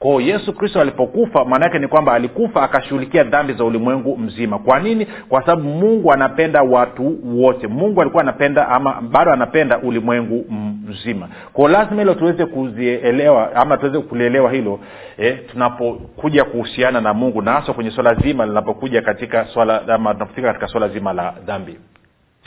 kwao 0.00 0.20
yesu 0.20 0.52
kristo 0.52 0.80
alipokufa 0.80 1.44
maana 1.44 1.64
yake 1.64 1.78
ni 1.78 1.88
kwamba 1.88 2.12
alikufa 2.12 2.62
akashughulikia 2.62 3.24
dhambi 3.24 3.52
za 3.52 3.64
ulimwengu 3.64 4.16
mzima. 4.16 4.58
Kwa 4.58 4.80
nini? 4.80 5.06
Kwa 5.28 5.40
sababu 5.40 5.62
mungu 5.68 6.12
anapenda 6.12 6.62
watu 6.62 7.18
wote. 7.24 7.66
Mungu 7.66 8.00
alikuwa 8.00 8.22
anapenda 8.22 8.68
ama 8.68 9.00
bado 9.00 9.32
anapenda 9.32 9.78
ulimwengu 9.78 10.44
mzima. 10.88 11.28
Kwao 11.52 11.68
lazima 11.68 12.00
hilo 12.02 12.14
tuweze 12.14 12.46
kuzielewa 12.46 13.56
ama 13.56 13.76
tuweze 13.76 13.98
kulielewa 14.00 14.52
hilo 14.52 14.80
eh, 15.18 15.38
tunapokuja 15.52 16.44
kuhusiana 16.44 17.00
na 17.00 17.14
mungu 17.14 17.42
na 17.42 17.52
haswa 17.52 17.74
kwenye 17.74 17.90
swala 17.90 18.14
zima 18.14 18.46
linapokuja 18.46 19.02
katika 19.02 19.44
swala 19.46 19.88
ama 19.88 20.12
tunapofika 20.14 20.46
katika 20.48 20.66
swala 20.68 20.88
zima 20.88 21.12
la 21.12 21.34
dhambi 21.46 21.76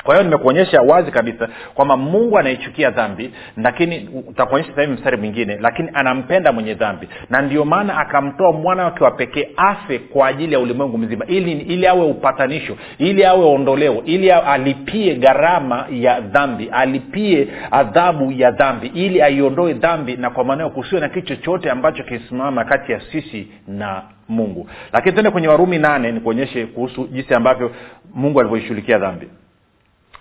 kwa 0.03 0.15
hiyo 0.15 0.23
nimekuonyesha 0.23 0.81
wazi 0.81 1.11
kabisa 1.11 1.49
kwamba 1.73 1.97
mungu 1.97 2.37
anaichukia 2.37 2.89
dhambi 2.91 3.31
lakini 3.57 4.09
utakuonyesha 4.27 4.75
sahivi 4.75 4.93
mstari 4.93 5.17
mwingine 5.17 5.57
lakini 5.61 5.89
anampenda 5.93 6.51
mwenye 6.51 6.73
dhambi. 6.73 7.07
Na 7.29 7.41
ndio 7.41 7.65
maana 7.65 7.97
akamtoa 7.97 8.51
mwana 8.51 8.83
wake 8.83 9.03
wa 9.03 9.11
pekee 9.11 9.49
afe 9.57 9.99
kwa 9.99 10.27
ajili 10.27 10.53
ya 10.53 10.59
ulimwengu 10.59 10.97
mzima 10.97 11.25
ili 11.25 11.51
ili 11.51 11.87
awe 11.87 12.05
upatanisho 12.05 12.77
ili 12.97 13.25
awe 13.25 13.45
ondoleo 13.45 14.01
ili 14.05 14.31
alipie 14.31 15.15
gharama 15.15 15.85
ya 15.91 16.19
dhambi 16.21 16.69
alipie 16.71 17.47
adhabu 17.71 18.31
ya 18.31 18.51
dhambi 18.51 18.87
ili 18.87 19.21
aiondoe 19.21 19.73
dhambi 19.73 20.15
na 20.17 20.29
kwa 20.29 20.43
maanao 20.43 20.69
kusiwe 20.69 21.01
na 21.01 21.09
kitu 21.09 21.27
chochote 21.27 21.71
ambacho 21.71 22.03
kisimama 22.03 22.65
kati 22.65 22.91
ya 22.91 23.01
sisi 23.11 23.47
na 23.67 24.01
mungu. 24.29 24.69
Lakini 24.93 25.13
tuende 25.13 25.31
kwenye 25.31 25.47
warumi 25.47 25.77
nane 25.77 26.11
nikuonyeshe 26.11 26.65
kuhusu 26.65 27.07
jinsi 27.07 27.33
ambavyo 27.33 27.71
mungu 28.13 28.39
alivyoishughulikia 28.39 28.97
dhambi 28.97 29.27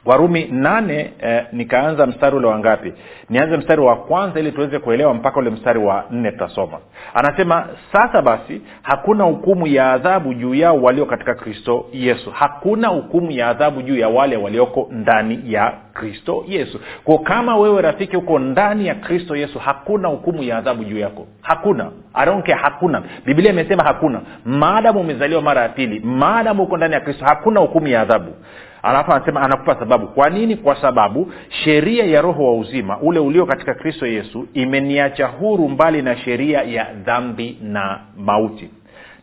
warumi 0.05 0.45
nane 0.51 1.13
eh, 1.23 1.45
nikaanza 1.53 2.07
mstari 2.07 2.37
ule 2.37 2.47
wa 2.47 2.59
ngapi? 2.59 2.93
Nianze 3.31 3.57
mstari 3.57 3.81
wa 3.81 3.97
kwanza 3.97 4.41
ili 4.41 4.53
tuweze 4.53 4.79
kuelewa 4.79 5.15
mpaka 5.15 5.41
ule 5.41 5.51
mstari 5.51 5.79
wa 5.79 6.05
nne 6.11 6.33
tutasoma. 6.33 6.79
Anasema 7.15 7.67
sasa 7.93 8.23
basi 8.23 8.63
hakuna 8.83 9.25
hukumu 9.25 9.67
ya 9.67 9.93
adhabu 9.93 10.35
juu 10.35 10.55
yao 10.55 10.77
walio 10.83 11.07
katika 11.07 11.35
kristo 11.35 11.87
yesu. 11.93 12.31
Hakuna 12.31 12.89
hukumu 12.89 13.31
ya 13.31 13.49
adhabu 13.49 13.83
juu 13.83 13.97
ya 13.97 14.09
wale 14.09 14.37
walioko 14.37 14.89
ndani 14.91 15.41
ya 15.47 15.73
kristo 15.95 16.45
yesu. 16.49 16.81
Ko 17.05 17.19
kama 17.19 17.57
wewe 17.57 17.83
rafiki 17.83 18.17
huko 18.17 18.39
ndani 18.39 18.87
ya 18.87 18.95
kristo 18.95 19.37
yesu 19.37 19.59
hakuna 19.59 20.09
hukumu 20.09 20.43
ya 20.43 20.59
adhabu 20.59 20.85
juu 20.85 20.99
yako. 20.99 21.27
Hakuna. 21.43 21.91
Aronke 22.15 22.53
hakuna. 22.53 23.03
Biblia 23.25 23.51
imesema 23.53 23.83
hakuna. 23.83 24.21
Maadamu 24.45 25.01
umezaliwa 25.01 25.43
mara 25.43 25.63
ya 25.63 25.69
pili 25.69 26.01
maadamu 26.01 26.63
uko 26.63 26.77
ndani 26.77 26.95
ya 26.95 27.01
kristo 27.01 27.25
hakuna 27.25 27.61
hukumu 27.61 27.89
ya 27.89 28.01
adhabu 28.01 28.33
alafu 28.83 29.12
anasema 29.12 29.41
anakupa 29.43 29.75
sababu. 29.75 30.07
Kwa 30.07 30.31
nini? 30.31 30.57
Kwa 30.57 30.77
sababu 30.81 31.33
sheria 31.65 32.05
ya 32.05 32.23
roho 32.23 32.45
wa 32.45 32.55
uzima 32.59 32.99
ule 33.01 33.19
ulio 33.19 33.47
katika 33.47 33.75
kristo 33.75 34.07
yesu 34.07 34.49
imeniacha 34.55 35.27
huru 35.27 35.69
mbali 35.69 36.03
na 36.03 36.17
sheria 36.17 36.62
ya 36.62 36.87
dhambi 37.05 37.59
na 37.62 38.01
mauti. 38.19 38.71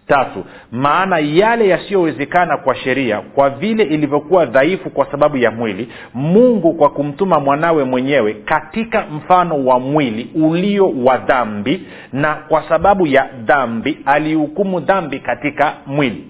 Tatu 0.08 0.46
maana 0.72 1.20
yale 1.20 1.68
yasiyowezekana 1.68 2.58
kwa 2.58 2.75
sheria 2.75 3.22
kwa 3.22 3.50
vile 3.50 3.84
ilivyokuwa 3.84 4.46
dhaifu 4.46 4.89
kwa 4.89 5.12
sababu 5.12 5.38
ya 5.38 5.51
mwili 5.51 5.89
mungu 6.13 6.74
kwa 6.74 6.89
kumtuma 6.89 7.39
mwanawe 7.39 7.84
mwenyewe 7.84 8.34
katika 8.34 9.06
mfano 9.12 9.66
wa 9.66 9.80
mwili 9.80 10.30
ulio 10.36 10.89
wa 11.04 11.18
dhambi 11.18 11.88
na 12.13 12.36
kwa 12.36 12.63
sababu 12.70 13.08
ya 13.08 13.30
dhambi 13.46 13.98
alihukumu 14.06 14.80
dhambi 14.80 15.20
katika 15.20 15.74
mwili 15.86 16.28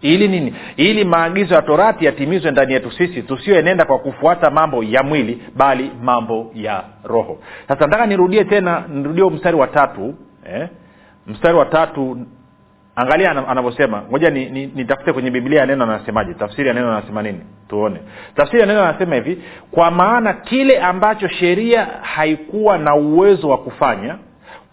ili 0.00 0.28
nini? 0.28 0.54
Ili 0.76 1.04
maagizo 1.04 1.54
ya 1.54 1.62
torati 1.62 2.04
yatimizwe 2.04 2.50
ndani 2.50 2.72
yetu 2.72 2.90
sisi 2.92 3.22
tusiyoenenda 3.22 3.84
kwa 3.84 3.98
kufuata 3.98 4.50
mambo 4.50 4.82
ya 4.84 5.02
mwili 5.02 5.42
bali 5.56 5.90
mambo 6.02 6.50
ya 6.54 6.84
roho. 7.04 7.38
Sasa 7.68 7.84
nataka 7.86 8.06
nirudie 8.06 8.44
tena 8.44 8.84
nirudie 8.88 9.24
mstari 9.30 9.56
wa 9.56 9.66
tatu 9.66 10.14
eh? 10.54 10.68
mstari 11.26 11.56
wa 11.58 11.64
tatu 11.64 12.18
angalia 12.96 13.48
anavyosema. 13.48 14.02
Moja 14.10 14.30
nitafute 14.30 15.02
ni, 15.02 15.06
ni 15.06 15.12
kwenye 15.12 15.30
biblia 15.30 15.60
ya 15.60 15.66
neno 15.66 15.84
anasemaje. 15.84 16.34
Tafsiri 16.34 16.68
ya 16.68 16.74
neno 16.74 16.92
anasema 16.96 17.22
nini? 17.22 17.40
Tuone. 17.68 18.00
Tafsiri 18.34 18.60
ya 18.60 18.66
neno 18.66 18.82
anasema 18.82 19.14
hivi 19.14 19.42
kwa 19.70 19.90
maana 19.90 20.32
kile 20.32 20.78
ambacho 20.80 21.28
sheria 21.28 21.84
haikuwa 22.02 22.78
na 22.78 22.94
uwezo 22.94 23.48
wa 23.48 23.58
kufanya 23.58 24.18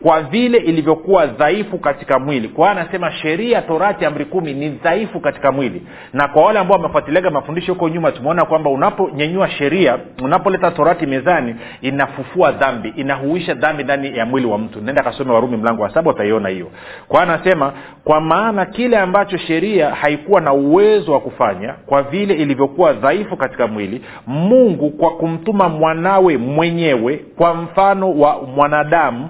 kwa 0.03 0.22
vile 0.22 0.57
ilivyokuwa 0.57 1.25
dhaifu 1.25 1.77
katika 1.77 2.19
mwili. 2.19 2.48
Kwa 2.48 2.69
hiyo 2.69 2.81
anasema 2.81 3.12
sheria 3.12 3.62
torati 3.62 4.05
amri 4.05 4.25
kumi 4.25 4.53
ni 4.53 4.69
dhaifu 4.69 5.19
katika 5.19 5.51
mwili. 5.51 5.81
Na 6.13 6.27
kwa 6.27 6.43
wale 6.45 6.60
ambao 6.60 6.77
wamefuatiliaga 6.77 7.29
mafundisho 7.31 7.74
huko 7.74 7.89
nyuma 7.89 8.12
tumeona 8.12 8.45
kwamba 8.45 8.69
unaponyenyua 8.69 9.50
sheria 9.50 9.98
unapoleta 10.24 10.72
torati 10.72 11.05
mezani 11.05 11.55
inafufua 11.81 12.51
dhambi 12.51 12.93
inahuisha 12.95 13.53
dhambi 13.53 13.83
ndani 13.83 14.17
ya 14.17 14.25
mwili 14.25 14.48
wa 14.48 14.57
mtu. 14.57 14.81
Nenda 14.81 15.03
kasome 15.03 15.31
warumi 15.33 15.57
mlango 15.57 15.83
wa 15.83 15.93
saba 15.93 16.12
utaiona 16.12 16.50
hiyo. 16.50 16.67
Kwa 17.07 17.22
hiyo 17.22 17.33
anasema 17.33 17.74
kwa 18.03 18.22
maana 18.22 18.65
kile 18.65 18.98
ambacho 18.98 19.38
sheria 19.38 19.89
haikuwa 19.95 20.41
na 20.41 20.53
uwezo 20.53 21.13
wa 21.13 21.19
kufanya 21.19 21.74
kwa 21.86 22.03
vile 22.03 22.33
ilivyokuwa 22.33 22.93
dhaifu 22.93 23.38
katika 23.38 23.67
mwili 23.67 24.01
mungu 24.27 24.89
kwa 24.89 25.12
kumtuma 25.12 25.69
mwanawe 25.69 26.38
mwenyewe 26.38 27.17
kwa 27.38 27.53
mfano 27.53 28.13
wa 28.19 28.41
mwanadamu 28.55 29.29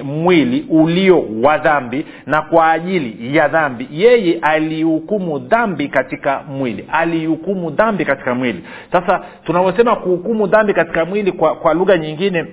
mwenye 0.00 0.22
mwili 0.22 0.66
ulio 0.70 1.24
wa 1.42 1.58
dhambi 1.58 2.06
na 2.26 2.42
kwa 2.42 2.70
ajili 2.70 3.36
ya 3.36 3.48
dhambi. 3.48 3.88
Yeye 3.92 4.38
alihukumu 4.42 5.38
dhambi 5.38 5.88
katika 5.88 6.42
mwili. 6.42 6.84
Alihukumu 6.92 7.70
dhambi 7.70 8.04
katika 8.04 8.34
mwili. 8.34 8.64
Sasa 8.92 9.24
tunavyosema 9.44 9.96
kuhukumu 9.96 10.46
dhambi 10.46 10.74
katika 10.74 11.04
mwili 11.04 11.32
kwa, 11.32 11.54
kwa 11.56 11.74
lugha 11.74 11.98
nyingine 11.98 12.46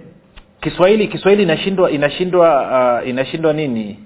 kiswahili 0.62 1.08
kiswahili 1.08 1.44
inashindwa 1.44 1.92
inashindwa 1.92 3.00
uh, 3.02 3.10
inashindwa 3.10 3.54
nini 3.54 4.00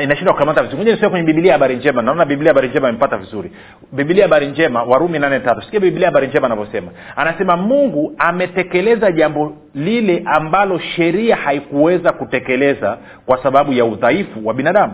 inashindwa 0.00 0.34
kukamata 0.34 0.62
vizuri. 0.62 0.78
Ngoja 0.78 0.92
nisome 0.92 1.10
kwenye 1.10 1.26
biblia 1.26 1.52
habari 1.52 1.76
njema. 1.76 2.02
Naona 2.02 2.24
biblia 2.24 2.50
habari 2.50 2.68
njema 2.68 2.88
imepata 2.88 3.16
vizuri. 3.16 3.52
Biblia 3.92 4.24
habari 4.24 4.46
njema 4.46 4.82
warumi 4.82 5.18
nane 5.18 5.40
tatu. 5.40 5.62
Sikia 5.62 5.80
bibilia 5.80 6.08
habari 6.08 6.26
njema 6.26 6.46
anavyosema. 6.46 6.90
Anasema 7.16 7.56
mungu 7.56 8.14
ametekeleza 8.18 9.12
jambo 9.12 9.52
lile 9.74 10.22
ambalo 10.24 10.78
sheria 10.78 11.36
haikuweza 11.36 12.12
kutekeleza 12.12 12.98
kwa 13.26 13.42
sababu 13.42 13.72
ya 13.72 13.84
udhaifu 13.84 14.46
wa 14.46 14.54
binadamu. 14.54 14.92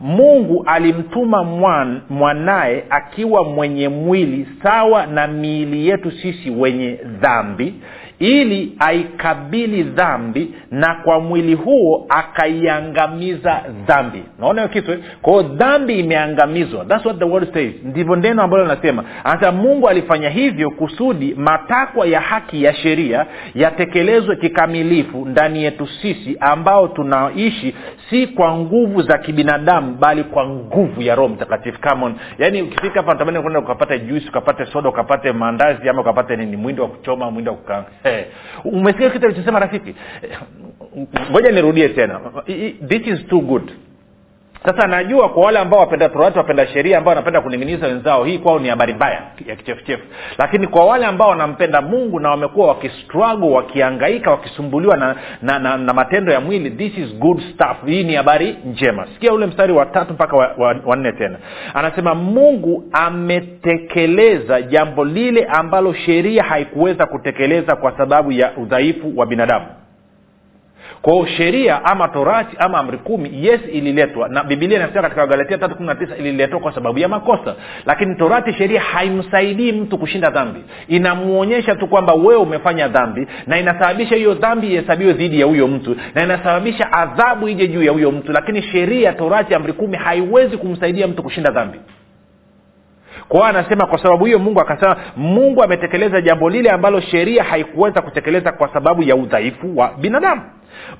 Mungu 0.00 0.64
alimtuma 0.66 1.44
mwan, 1.44 2.00
mwanaye 2.10 2.84
akiwa 2.90 3.44
mwenye 3.44 3.88
mwili 3.88 4.48
sawa 4.62 5.06
na 5.06 5.26
miili 5.26 5.88
yetu 5.88 6.10
sisi 6.10 6.50
wenye 6.50 6.98
dhambi 7.04 7.74
ili 8.18 8.76
aikabili 8.78 9.82
dhambi 9.82 10.54
na 10.70 10.94
kwa 10.94 11.20
mwili 11.20 11.54
huo 11.54 12.06
akaiangamiza 12.08 13.60
dhambi. 13.86 14.22
Naona 14.40 14.62
hiyo 14.62 14.72
kitu 14.72 14.92
eh? 14.92 14.98
kwao 15.22 15.42
dhambi 15.42 15.98
imeangamizwa. 16.00 16.84
Thats 16.84 17.06
what 17.06 17.18
the 17.18 17.24
word 17.24 17.52
says. 17.54 17.74
Ndivyo 17.84 18.16
neno 18.16 18.42
ambalo 18.42 18.62
linasema. 18.62 19.04
Anasema 19.24 19.52
mungu 19.52 19.88
alifanya 19.88 20.28
hivyo 20.30 20.70
kusudi 20.70 21.34
matakwa 21.34 22.06
ya 22.06 22.20
haki 22.20 22.64
ya 22.64 22.74
sheria 22.74 23.26
yatekelezwe 23.54 24.36
kikamilifu 24.36 25.24
ndani 25.26 25.64
yetu 25.64 25.86
sisi 25.86 26.36
ambao 26.40 26.88
tunaishi 26.88 27.74
si 28.10 28.26
kwa 28.26 28.56
nguvu 28.56 29.02
za 29.02 29.18
kibinadamu 29.18 29.94
bali 29.94 30.24
kwa 30.24 30.48
nguvu 30.48 31.02
ya 31.02 31.14
roho 31.14 31.28
mtakatifu. 31.28 31.80
Come 31.80 32.14
yaani 32.38 32.62
ukifika 32.62 32.94
hapa 33.00 33.12
natamani 33.12 33.40
kwenda 33.40 33.58
ukapate 33.60 33.98
juisi 33.98 34.28
ukapate 34.28 34.66
soda 34.66 34.88
ukapate 34.88 35.32
maandazi 35.32 35.88
ama 35.88 36.00
ukapate 36.00 36.36
nini? 36.36 36.56
Mwindi 36.56 36.80
wa 36.80 36.88
kuchoma 36.88 37.30
mwindi 37.30 37.50
wa 37.50 37.56
kukaa 37.56 37.84
hey. 38.04 38.22
umesikia 38.64 39.10
kitu 39.10 39.26
alichosema 39.26 39.58
rafiki 39.60 39.94
Eh, 40.22 40.38
ngoja 41.30 41.50
nirudie 41.52 41.88
tena 41.88 42.20
this 42.88 43.06
is 43.06 43.26
too 43.26 43.40
good 43.40 43.70
sasa 44.64 44.86
najua 44.86 45.28
kwa 45.28 45.44
wale 45.44 45.58
ambao 45.58 45.80
wapenda 45.80 46.08
torati 46.08 46.38
wapenda 46.38 46.66
sheria 46.66 46.98
ambao 46.98 47.10
wanapenda 47.10 47.40
kuning'iniza 47.40 47.86
wenzao 47.86 48.24
hii 48.24 48.38
kwao 48.38 48.58
ni 48.58 48.68
habari 48.68 48.94
mbaya 48.94 49.22
ya 49.46 49.56
kichefuchefu. 49.56 50.02
Lakini 50.38 50.66
kwa 50.66 50.86
wale 50.86 51.06
ambao 51.06 51.28
wanampenda 51.28 51.82
mungu 51.82 52.20
na 52.20 52.30
wamekuwa 52.30 52.66
wakistruggle 52.68 53.48
wakiangaika 53.50 54.30
wakisumbuliwa 54.30 54.96
na, 54.96 55.16
na, 55.42 55.58
na, 55.58 55.76
na 55.76 55.92
matendo 55.92 56.32
ya 56.32 56.40
mwili 56.40 56.70
this 56.70 56.98
is 56.98 57.14
good 57.18 57.40
stuff. 57.54 57.76
Hii 57.86 58.04
ni 58.04 58.14
habari 58.14 58.56
njema. 58.64 59.06
Sikia 59.14 59.32
ule 59.32 59.46
mstari 59.46 59.72
wa 59.72 59.86
tatu 59.86 60.12
mpaka 60.12 60.36
wa, 60.36 60.50
wa, 60.58 60.76
wa 60.86 60.96
tena. 60.96 61.38
Anasema 61.74 62.14
mungu 62.14 62.84
ametekeleza 62.92 64.62
jambo 64.62 65.04
lile 65.04 65.44
ambalo 65.44 65.92
sheria 65.94 66.42
haikuweza 66.42 67.06
kutekeleza 67.06 67.76
kwa 67.76 67.96
sababu 67.96 68.32
ya 68.32 68.52
udhaifu 68.56 69.12
wa 69.16 69.26
binadamu 69.26 69.66
kwao 71.04 71.26
sheria 71.26 71.84
ama 71.84 72.08
torati 72.08 72.56
ama 72.58 72.78
amri 72.78 72.98
kumi 72.98 73.30
yes 73.46 73.60
ililetwa. 73.72 74.28
Na 74.28 74.44
bibilia 74.44 74.78
inasema 74.78 75.02
katika 75.02 75.20
wagalatia 75.20 75.58
tatu 75.58 75.74
kumi 75.74 75.86
na 75.88 75.94
tisa 75.94 76.16
ililetwa 76.16 76.60
kwa 76.60 76.74
sababu 76.74 76.98
ya 76.98 77.08
makosa. 77.08 77.54
Lakini 77.86 78.14
torati 78.16 78.52
sheria 78.52 78.80
haimsaidii 78.80 79.72
mtu 79.72 79.98
kushinda 79.98 80.30
dhambi. 80.30 80.60
Inamwonyesha 80.88 81.74
tu 81.74 81.86
kwamba 81.88 82.14
wewe 82.14 82.36
umefanya 82.36 82.88
dhambi 82.88 83.26
na 83.46 83.58
inasababisha 83.58 84.16
hiyo 84.16 84.34
dhambi 84.34 84.66
ihesabiwe 84.66 85.12
dhidi 85.12 85.40
ya 85.40 85.46
huyo 85.46 85.68
mtu 85.68 85.96
na 86.14 86.22
inasababisha 86.24 86.92
adhabu 86.92 87.48
ije 87.48 87.68
juu 87.68 87.82
ya 87.82 87.92
huyo 87.92 88.10
mtu. 88.10 88.32
Lakini 88.32 88.62
sheria 88.62 89.12
torati 89.12 89.54
amri 89.54 89.72
kumi 89.72 89.96
haiwezi 89.96 90.56
kumsaidia 90.56 91.06
mtu 91.06 91.22
kushinda 91.22 91.50
dhambi. 91.50 91.80
Kwao 93.28 93.44
anasema 93.44 93.86
kwa 93.86 93.98
sababu 93.98 94.24
hiyo 94.24 94.38
mungu 94.38 94.60
akasema 94.60 94.96
mungu 95.16 95.62
ametekeleza 95.62 96.20
jambo 96.20 96.50
lile 96.50 96.70
ambalo 96.70 97.00
sheria 97.00 97.44
haikuweza 97.44 98.02
kutekeleza 98.02 98.52
kwa 98.52 98.68
sababu 98.72 99.02
ya 99.02 99.16
udhaifu 99.16 99.78
wa 99.78 99.92
binadamu 100.00 100.42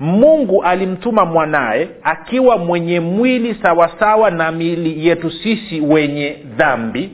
mungu 0.00 0.62
alimtuma 0.62 1.24
mwanaye 1.24 1.88
akiwa 2.02 2.58
mwenye 2.58 3.00
mwili 3.00 3.54
sawasawa 3.62 4.30
na 4.30 4.52
miili 4.52 5.06
yetu 5.08 5.30
sisi 5.30 5.80
wenye 5.80 6.36
dhambi 6.56 7.10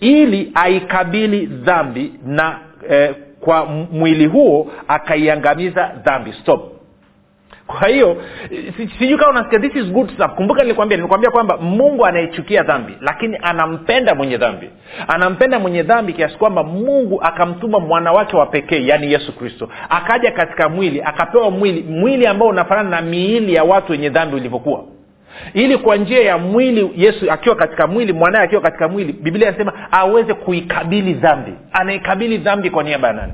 ili 0.00 0.50
aikabili 0.54 1.46
dhambi 1.46 2.12
na 2.26 2.58
eh, 2.90 3.14
kwa 3.40 3.66
mwili 3.92 4.26
huo 4.26 4.72
akaiangamiza 4.88 5.90
dhambi. 6.04 6.32
Stop 6.32 6.73
kwa 7.66 7.88
hiyo 7.88 8.16
si- 8.76 8.88
sijui 8.98 9.18
kama 9.18 9.30
unasikia 9.30 9.58
this 9.58 9.76
is 9.76 9.84
good 9.92 10.10
stuff. 10.14 10.30
Kumbuka 10.34 10.62
nilikwambia 10.62 10.96
nilikwambia 10.96 11.30
kwamba 11.30 11.56
mungu 11.56 12.06
anayechukia 12.06 12.62
dhambi 12.62 12.92
lakini 13.00 13.38
anampenda 13.42 14.14
mwenye 14.14 14.36
dhambi. 14.36 14.70
Anampenda 15.08 15.58
mwenye 15.58 15.82
dhambi 15.82 16.12
kiasi 16.12 16.36
kwamba 16.36 16.62
mungu 16.64 17.22
akamtuma 17.22 17.80
mwana 17.80 18.12
wake 18.12 18.36
wa 18.36 18.46
pekee 18.46 18.86
yaani 18.86 19.12
yesu 19.12 19.36
kristo. 19.36 19.68
Akaja 19.90 20.30
katika 20.30 20.68
mwili 20.68 21.02
akapewa 21.02 21.50
mwili 21.50 21.82
mwili 21.82 22.26
ambao 22.26 22.48
unafanana 22.48 22.90
na 22.90 23.00
miili 23.02 23.54
ya 23.54 23.64
watu 23.64 23.92
wenye 23.92 24.08
dhambi 24.08 24.36
ulivyokuwa. 24.36 24.84
Ili 25.54 25.78
kwa 25.78 25.96
njia 25.96 26.22
ya 26.22 26.38
mwili 26.38 26.90
yesu 26.96 27.30
akiwa 27.32 27.56
katika 27.56 27.86
mwili 27.86 28.12
mwanaye 28.12 28.44
akiwa 28.44 28.62
katika 28.62 28.88
mwili 28.88 29.12
biblia 29.12 29.48
inasema 29.48 29.72
aweze 29.90 30.34
kuikabili 30.34 31.14
dhambi. 31.14 31.52
Anaikabili 31.72 32.38
dhambi 32.38 32.70
kwa 32.70 32.82
niaba 32.82 33.08
ya 33.08 33.14
nani 33.14 33.32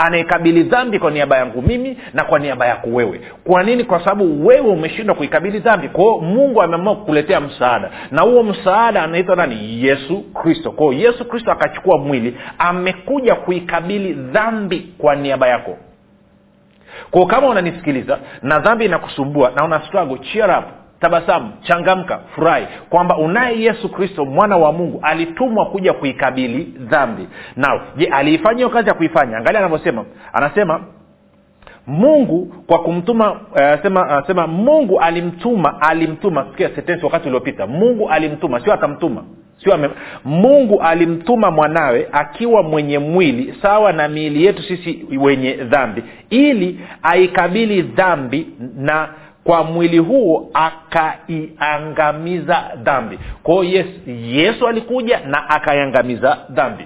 anaikabili 0.00 0.62
dhambi 0.62 0.98
kwa 0.98 1.10
niaba 1.10 1.36
yangu 1.36 1.62
mimi 1.62 1.98
na 2.14 2.24
kwa 2.24 2.38
niaba 2.38 2.66
yako 2.66 2.88
wewe. 2.90 3.20
Kwa 3.44 3.62
nini? 3.62 3.84
Kwa 3.84 3.98
sababu 3.98 4.46
wewe 4.46 4.68
umeshindwa 4.68 5.14
kuikabili 5.14 5.58
dhambi. 5.58 5.88
Kwao 5.88 6.20
mungu 6.20 6.62
ameamua 6.62 6.96
kukuletea 6.96 7.40
msaada. 7.40 7.90
Na 8.10 8.22
huo 8.22 8.42
msaada 8.42 9.02
anaitwa 9.02 9.36
nani? 9.36 9.84
Yesu 9.84 10.20
kristo. 10.20 10.70
Kwao 10.70 10.92
yesu 10.92 11.24
kristo 11.24 11.52
akachukua 11.52 11.98
mwili 11.98 12.36
amekuja 12.58 13.34
kuikabili 13.34 14.12
dhambi 14.12 14.92
kwa 14.98 15.16
niaba 15.16 15.48
yako. 15.48 15.76
Kwao 17.10 17.26
kama 17.26 17.48
unanisikiliza 17.48 18.18
na 18.42 18.58
dhambi 18.58 18.84
inakusumbua 18.84 19.50
na 19.56 19.64
una 19.64 19.80
struggle 19.86 20.18
cheer 20.18 20.50
up 20.58 20.64
tabasamu 21.00 21.52
changamka 21.62 22.18
furahi 22.34 22.66
kwamba 22.90 23.16
unaye 23.16 23.60
yesu 23.62 23.88
kristo 23.88 24.24
mwana 24.24 24.56
wa 24.56 24.72
mungu 24.72 25.00
alitumwa 25.02 25.66
kuja 25.66 25.92
kuikabili 25.92 26.64
dhambi. 26.78 27.28
Na 27.56 27.80
je 27.96 28.06
aliifanya 28.06 28.56
hiyo 28.56 28.70
kazi 28.70 28.88
ya 28.88 28.94
kuifanya? 28.94 29.36
Angalia 29.36 29.60
anavyosema. 29.60 30.04
Anasema 30.32 30.80
mungu 31.86 32.54
kwa 32.66 32.78
kumtuma 32.78 33.40
anasema 33.54 34.18
uh, 34.20 34.26
sema 34.26 34.46
mungu 34.46 35.00
alimtuma 35.00 35.80
alimtuma. 35.80 36.46
Sikia 36.50 36.68
sentensi 36.74 37.04
wakati 37.04 37.28
uliopita. 37.28 37.66
Mungu 37.66 38.08
alimtuma 38.10 38.60
sio 38.60 38.72
atamtuma. 38.72 39.24
Sio 39.64 39.90
mungu 40.24 40.80
alimtuma 40.82 41.50
mwanawe 41.50 42.08
akiwa 42.12 42.62
mwenye 42.62 42.98
mwili 42.98 43.54
sawa 43.62 43.92
na 43.92 44.08
miili 44.08 44.44
yetu 44.46 44.62
sisi 44.62 45.06
wenye 45.20 45.52
dhambi 45.52 46.02
ili 46.30 46.80
aikabili 47.02 47.82
dhambi 47.82 48.46
na 48.76 49.08
kwa 49.44 49.64
mwili 49.64 49.98
huo 49.98 50.50
akaiangamiza 50.54 52.64
dhambi. 52.76 53.18
Kwao 53.42 53.64
yes, 53.64 53.86
yesu 54.06 54.68
alikuja 54.68 55.20
na 55.20 55.50
akaiangamiza 55.50 56.38
dhambi. 56.50 56.84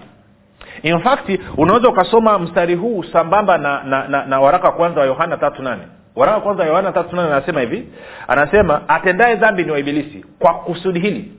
In 0.82 1.00
fact 1.00 1.30
unaweza 1.56 1.88
ukasoma 1.88 2.38
mstari 2.38 2.74
huu 2.74 3.02
sambamba 3.12 3.58
na, 3.58 3.82
na, 3.84 4.08
na, 4.08 4.26
na 4.26 4.40
waraka 4.40 4.68
wa 4.68 4.74
kwanza 4.74 5.00
wa 5.00 5.06
yohana 5.06 5.36
tatu 5.36 5.62
nane. 5.62 5.82
Waraka 6.16 6.36
wa 6.36 6.42
kwanza 6.42 6.62
wa 6.62 6.68
yohana 6.68 6.92
tatu 6.92 7.16
nane 7.16 7.28
anasema 7.32 7.60
hivi. 7.60 7.88
Anasema 8.28 8.88
atendaye 8.88 9.36
dhambi 9.36 9.64
ni 9.64 9.70
waibilisi 9.70 10.24
kwa 10.38 10.54
kusudi 10.54 11.00
hili 11.00 11.32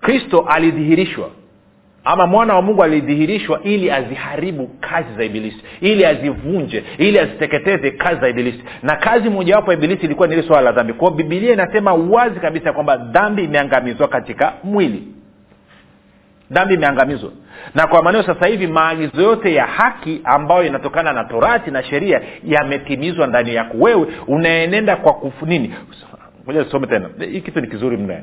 kristo 0.00 0.40
alidhihirishwa 0.48 1.28
ama 2.04 2.26
mwana 2.26 2.54
wa 2.54 2.62
mungu 2.62 2.82
alidhihirishwa 2.84 3.60
ili 3.62 3.90
aziharibu 3.90 4.70
kazi 4.80 5.08
za 5.16 5.24
ibilisi 5.24 5.62
ili 5.80 6.04
azivunje 6.06 6.84
ili 6.98 7.18
aziteketeze 7.18 7.90
kazi 7.90 8.20
za 8.20 8.28
ibilisi. 8.28 8.64
Na 8.82 8.96
kazi 8.96 9.30
mojawapo 9.30 9.72
ya 9.72 9.78
ibilisi 9.78 10.06
ilikuwa 10.06 10.28
ni 10.28 10.34
ile 10.34 10.42
swala 10.42 10.62
la 10.62 10.72
dhambi. 10.72 10.92
Kwao 10.92 11.10
bibilia 11.10 11.52
inasema 11.52 11.94
wazi 11.94 12.40
kabisa 12.40 12.72
kwamba 12.72 12.96
dhambi 12.96 13.44
imeangamizwa 13.44 14.08
katika 14.08 14.52
mwili. 14.64 15.02
Dhambi 16.50 16.74
imeangamizwa. 16.74 17.30
Na 17.74 17.86
kwa 17.86 18.02
maneo 18.02 18.22
sasa 18.22 18.46
hivi 18.46 18.66
maagizo 18.66 19.22
yote 19.22 19.54
ya 19.54 19.66
haki 19.66 20.20
ambayo 20.24 20.64
inatokana 20.66 21.12
na 21.12 21.24
torati 21.24 21.70
na 21.70 21.82
sheria 21.82 22.20
yametimizwa 22.44 23.26
ndani 23.26 23.54
yako. 23.54 23.76
Wewe 23.80 24.06
unaenenda 24.26 24.96
kwa 24.96 25.14
kufu 25.14 25.46
nini? 25.46 25.74
Moja 26.46 26.64
tusome 26.64 26.86
tena. 26.86 27.08
Hii 27.32 27.40
kitu 27.40 27.60
ni 27.60 27.66
kizuri 27.68 27.96
mno 27.96 28.16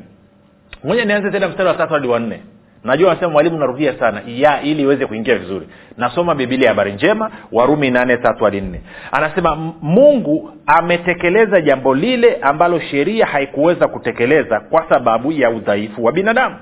moja 0.83 1.05
nianze 1.05 1.31
tena 1.31 1.47
mstari 1.47 1.69
wa 1.69 1.75
tatu 1.75 1.93
hadi 1.93 2.07
wanne 2.07 2.39
najua 2.83 3.11
anasema 3.11 3.31
mwalimu 3.31 3.59
narudia 3.59 3.99
sana. 3.99 4.21
Ya 4.27 4.61
ili 4.61 4.83
iweze 4.83 5.05
kuingia 5.05 5.37
vizuri. 5.37 5.67
Nasoma 5.97 6.35
bibilia 6.35 6.69
habari 6.69 6.93
njema 6.93 7.31
warumi 7.51 7.91
nane 7.91 8.17
tatu 8.17 8.43
hadi 8.43 8.61
nne. 8.61 8.81
Anasema 9.11 9.55
mungu 9.81 10.51
ametekeleza 10.65 11.61
jambo 11.61 11.95
lile 11.95 12.35
ambalo 12.41 12.79
sheria 12.79 13.25
haikuweza 13.25 13.87
kutekeleza 13.87 14.59
kwa 14.59 14.85
sababu 14.89 15.31
ya 15.31 15.49
udhaifu 15.49 16.03
wa 16.05 16.11
binadamu 16.11 16.55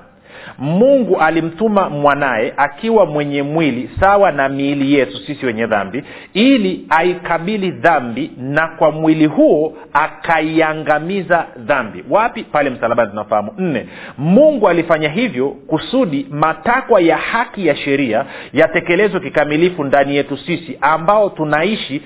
mungu 0.58 1.16
alimtuma 1.20 1.90
mwanaye 1.90 2.54
akiwa 2.56 3.06
mwenye 3.06 3.42
mwili 3.42 3.90
sawa 4.00 4.32
na 4.32 4.48
miili 4.48 4.94
yetu 4.94 5.16
sisi 5.16 5.46
wenye 5.46 5.66
dhambi 5.66 6.04
ili 6.34 6.86
aikabili 6.88 7.70
dhambi 7.70 8.30
na 8.38 8.68
kwa 8.68 8.90
mwili 8.90 9.26
huo 9.26 9.76
akaiangamiza 9.92 11.46
dhambi. 11.56 12.04
Wapi? 12.10 12.44
Pale 12.44 12.70
msalabani 12.70 13.10
tunafahamu. 13.10 13.52
Nne 13.58 13.86
mungu 14.18 14.68
alifanya 14.68 15.08
hivyo 15.08 15.48
kusudi 15.50 16.26
matakwa 16.30 17.00
ya 17.00 17.16
haki 17.16 17.66
ya 17.66 17.76
sheria 17.76 18.24
yatekelezwe 18.52 19.20
kikamilifu 19.20 19.84
ndani 19.84 20.16
yetu 20.16 20.36
sisi 20.36 20.78
ambao 20.80 21.30
tunaishi 21.30 22.02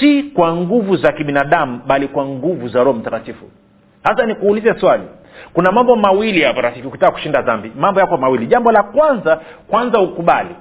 si 0.00 0.22
kwa 0.22 0.56
nguvu 0.56 0.96
za 0.96 1.12
kibinadamu 1.12 1.80
bali 1.86 2.08
kwa 2.08 2.26
nguvu 2.26 2.68
za 2.68 2.84
roho 2.84 2.98
mtakatifu. 2.98 3.44
Hasa 4.02 4.26
nikuulize 4.26 4.74
swali 4.80 5.02
kuna 5.54 5.72
mambo 5.72 5.96
mawili 5.96 6.42
hapa 6.42 6.60
rafiki 6.60 6.86
ukitaka 6.86 7.12
kushinda 7.12 7.42
dhambi. 7.42 7.72
Mambo 7.76 8.00
yako 8.00 8.16
mawili. 8.16 8.46
Jambo 8.46 8.72
la 8.72 8.82
kwanza 8.82 9.40
kwanza 9.68 10.00
ukubali. 10.00 10.54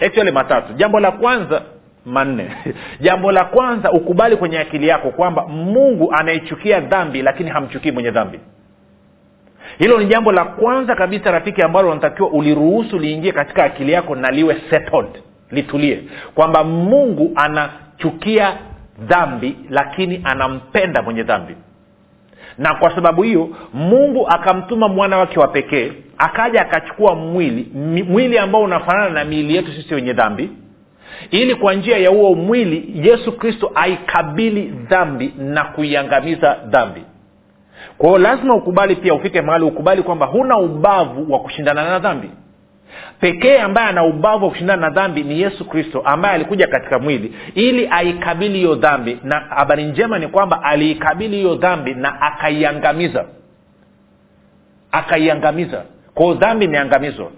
Actually 0.00 0.30
matatu. 0.32 0.72
Jambo 0.72 1.00
la 1.00 1.12
kwanza 1.12 1.62
manne. 2.06 2.50
Jambo 3.00 3.32
la 3.32 3.44
kwanza 3.44 3.92
ukubali 3.92 4.36
kwenye 4.36 4.58
akili 4.58 4.88
yako 4.88 5.10
kwamba 5.10 5.46
mungu 5.48 6.12
anaichukia 6.12 6.80
dhambi 6.80 7.22
lakini 7.22 7.50
hamchukii 7.50 7.90
mwenye 7.90 8.10
dhambi. 8.10 8.40
Hilo 9.78 9.98
ni 9.98 10.06
jambo 10.06 10.32
la 10.32 10.44
kwanza 10.44 10.94
kabisa 10.94 11.30
rafiki 11.30 11.62
ambalo 11.62 11.90
unatakiwa 11.90 12.28
uliruhusu 12.30 12.98
liingie 12.98 13.32
katika 13.32 13.64
akili 13.64 13.92
yako 13.92 14.14
na 14.16 14.30
liwe 14.30 14.56
settled 14.70 15.22
litulie. 15.50 16.02
Kwamba 16.34 16.64
mungu 16.64 17.32
anachukia 17.34 18.56
dhambi 18.98 19.56
lakini 19.70 20.20
anampenda 20.24 21.02
mwenye 21.02 21.22
dhambi 21.22 21.56
na 22.60 22.74
kwa 22.74 22.94
sababu 22.94 23.22
hiyo 23.22 23.48
mungu 23.74 24.28
akamtuma 24.28 24.88
mwana 24.88 25.18
wake 25.18 25.40
wa 25.40 25.48
pekee 25.48 25.92
akaja 26.18 26.60
akachukua 26.62 27.14
mwili 27.14 27.68
mwili 28.08 28.38
ambao 28.38 28.62
unafanana 28.62 29.10
na 29.10 29.24
miili 29.24 29.56
yetu 29.56 29.72
sisi 29.72 29.94
wenye 29.94 30.12
dhambi 30.12 30.50
ili 31.30 31.54
kwa 31.54 31.74
njia 31.74 31.98
ya 31.98 32.10
huo 32.10 32.34
mwili 32.34 33.08
yesu 33.08 33.32
kristo 33.32 33.72
aikabili 33.74 34.62
dhambi 34.62 35.34
na 35.38 35.64
kuiangamiza 35.64 36.56
dhambi. 36.66 37.02
Kwao 37.98 38.18
lazima 38.18 38.54
ukubali 38.54 38.96
pia 38.96 39.14
ufike 39.14 39.42
mahali 39.42 39.64
ukubali 39.64 40.02
kwamba 40.02 40.26
huna 40.26 40.58
ubavu 40.58 41.32
wa 41.32 41.38
kushindana 41.40 41.84
na 41.90 41.98
dhambi 41.98 42.30
pekee 43.20 43.58
ambaye 43.60 43.88
ana 43.88 44.04
ubavu 44.04 44.44
wa 44.44 44.50
kushindana 44.50 44.82
na 44.82 44.90
dhambi 44.90 45.22
ni 45.22 45.40
yesu 45.40 45.64
kristo 45.68 46.00
ambaye 46.04 46.34
alikuja 46.34 46.66
katika 46.66 46.98
mwili 46.98 47.34
ili 47.54 47.88
aikabili 47.90 48.58
hiyo 48.58 48.74
dhambi. 48.74 49.18
Na 49.24 49.40
habari 49.40 49.84
njema 49.84 50.18
ni 50.18 50.28
kwamba 50.28 50.62
aliikabili 50.62 51.36
hiyo 51.36 51.54
dhambi 51.54 51.94
na 51.94 52.20
akaiangamiza. 52.20 53.24
Akaiangamiza. 54.92 55.82
Kwao 56.14 56.34
dhambi 56.34 56.64
imeangamizwa 56.64 57.30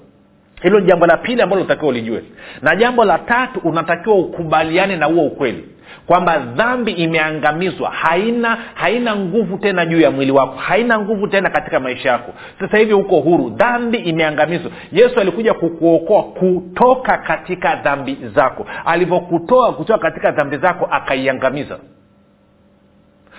hilo 0.63 0.81
ni 0.81 0.87
jambo 0.87 1.07
la 1.07 1.17
pili 1.17 1.43
ambalo 1.43 1.63
unatakiwa 1.63 1.89
ulijue. 1.91 2.23
Na 2.63 2.77
jambo 2.77 3.05
la 3.05 3.19
tatu 3.19 3.61
unatakiwa 3.65 4.17
ukubaliane 4.17 4.97
na 4.97 5.07
huo 5.07 5.27
ukweli 5.27 5.69
kwamba 6.07 6.39
dhambi 6.39 6.93
imeangamizwa. 6.93 7.91
Haina 7.91 8.59
haina 8.75 9.17
nguvu 9.17 9.59
tena 9.59 9.87
juu 9.87 10.01
ya 10.01 10.11
mwili 10.11 10.33
wako. 10.33 10.57
Haina 10.57 10.99
nguvu 10.99 11.27
tena 11.27 11.51
katika 11.51 11.81
maisha 11.81 12.09
yako. 12.09 12.33
Sasa 12.61 12.79
hivi 12.79 12.93
uko 12.95 13.17
huru. 13.21 13.51
Dhambi 13.51 13.99
imeangamizwa. 13.99 14.71
Yesu 14.93 15.21
alikuja 15.21 15.55
kukuokoa 15.55 16.23
kutoka 16.23 17.19
katika 17.19 17.77
dhambi 17.77 18.19
zako. 18.35 18.67
Alivyokutoa 18.85 19.73
kutoka 19.73 19.99
katika 19.99 20.31
dhambi 20.31 20.57
zako 20.57 20.89
akaiangamiza 20.91 21.79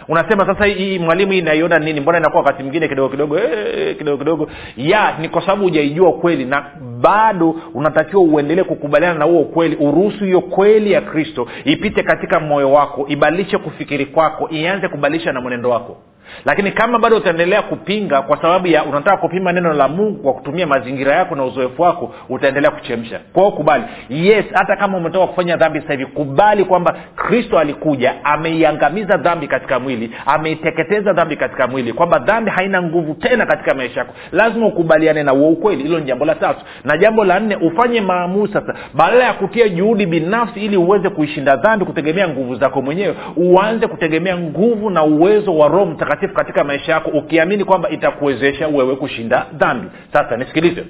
unasema 0.08 0.46
sasa 0.46 0.66
hii 0.66 1.00
mwalimu 1.00 1.32
hii 1.32 1.42
naiona 1.42 1.80
nini? 1.80 2.00
Mbona 2.00 2.18
inakuwa 2.18 2.44
wakati 2.44 2.64
mwingine 2.64 2.88
kidogo 2.88 3.10
kidogo 3.10 3.38
ee, 3.40 3.94
kidogo 3.94 4.18
kidogo? 4.18 4.48
Ya 4.78 5.18
ni 5.22 5.30
kwa 5.30 5.42
sababu 5.42 5.64
hujaijua 5.64 6.14
kweli 6.14 6.46
na 6.46 6.66
bado 7.02 7.56
unatakiwa 7.74 8.24
uendelee 8.24 8.64
kukubaliana 8.64 9.20
na 9.20 9.26
huo 9.26 9.42
ukweli. 9.42 9.76
Uruhusu 9.76 10.24
hiyo 10.26 10.42
kweli 10.42 10.92
ya 10.92 11.02
kristo 11.02 11.48
ipite 11.66 12.04
katika 12.04 12.40
moyo 12.40 12.72
wako 12.72 13.06
ibadilishe 13.08 13.58
kufikiri 13.58 14.06
kwako 14.06 14.50
ianze 14.50 14.88
kubadilisha 14.88 15.32
na 15.34 15.42
mwenendo 15.42 15.70
wako 15.70 15.98
lakini 16.46 16.72
kama 16.72 17.00
bado 17.00 17.18
utaendelea 17.18 17.62
kupinga 17.62 18.22
kwa 18.22 18.38
sababu 18.42 18.68
ya 18.68 18.84
unataka 18.86 19.18
kupima 19.18 19.52
neno 19.52 19.74
la 19.74 19.88
mungu 19.88 20.24
kwa 20.24 20.34
kutumia 20.34 20.68
mazingira 20.68 21.16
yako 21.16 21.36
na 21.36 21.44
uzoefu 21.46 21.82
wako 21.82 22.16
utaendelea 22.30 22.72
kuchemsha. 22.72 23.20
Kwao 23.34 23.52
kubali 23.52 23.84
yes 24.10 24.46
hata 24.54 24.76
kama 24.76 24.98
umetoka 24.98 25.28
kufanya 25.28 25.58
dhambi 25.58 25.82
sasa 25.82 25.94
hivi 25.94 26.06
kubali 26.06 26.66
kwamba 26.66 26.96
kristo 27.16 27.60
alikuja 27.60 28.14
ameiangamiza 28.24 29.18
dhambi 29.18 29.48
katika 29.48 29.80
mwili 29.80 30.12
ameiteketeza 30.26 31.14
dhambi 31.14 31.36
katika 31.36 31.68
mwili 31.68 31.94
kwamba 31.94 32.20
dhambi 32.20 32.52
haina 32.52 32.82
nguvu 32.82 33.14
tena 33.14 33.46
katika 33.46 33.74
maisha 33.74 34.00
yako. 34.00 34.14
Lazima 34.32 34.66
ukubaliane 34.68 35.24
na 35.24 35.32
huo 35.32 35.50
ukweli. 35.50 35.84
Hilo 35.84 36.00
ni 36.00 36.06
jambo 36.06 36.26
la 36.26 36.36
tatu. 36.36 36.60
Na 36.84 36.98
jambo 36.98 37.24
la 37.26 37.40
nne 37.40 37.56
ufanye 37.56 38.02
maamuzi 38.02 38.54
sasa. 38.54 38.76
Badala 38.94 39.24
ya 39.24 39.34
kutia 39.34 39.70
juhudi 39.70 40.06
binafsi 40.06 40.60
ili 40.66 40.78
uweze 40.78 41.10
kuishinda 41.10 41.56
dhambi 41.56 41.86
kutegemea 41.86 42.28
nguvu 42.28 42.56
zako 42.56 42.82
mwenyewe 42.82 43.16
uanze 43.36 43.88
kutegemea 43.88 44.38
nguvu 44.38 44.90
na 44.90 45.04
uwezo 45.04 45.58
wa 45.58 45.68
roho 45.68 45.86
mtakatifu 45.86 46.23
mtakatifu 46.28 46.34
katika 46.34 46.64
maisha 46.64 46.92
yako 46.92 47.10
ukiamini 47.10 47.64
kwamba 47.66 47.90
itakuwezesha 47.90 48.68
wewe 48.68 48.96
kushinda 48.96 49.46
dhambi. 49.54 49.88
Sasa 50.14 50.38
nisikilize. 50.38 50.86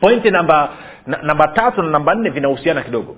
Pointi 0.00 0.30
namba 0.30 0.68
namba 1.22 1.48
tatu 1.48 1.82
na 1.82 1.90
namba 1.90 2.14
nne 2.14 2.30
vinahusiana 2.30 2.82
kidogo. 2.82 3.16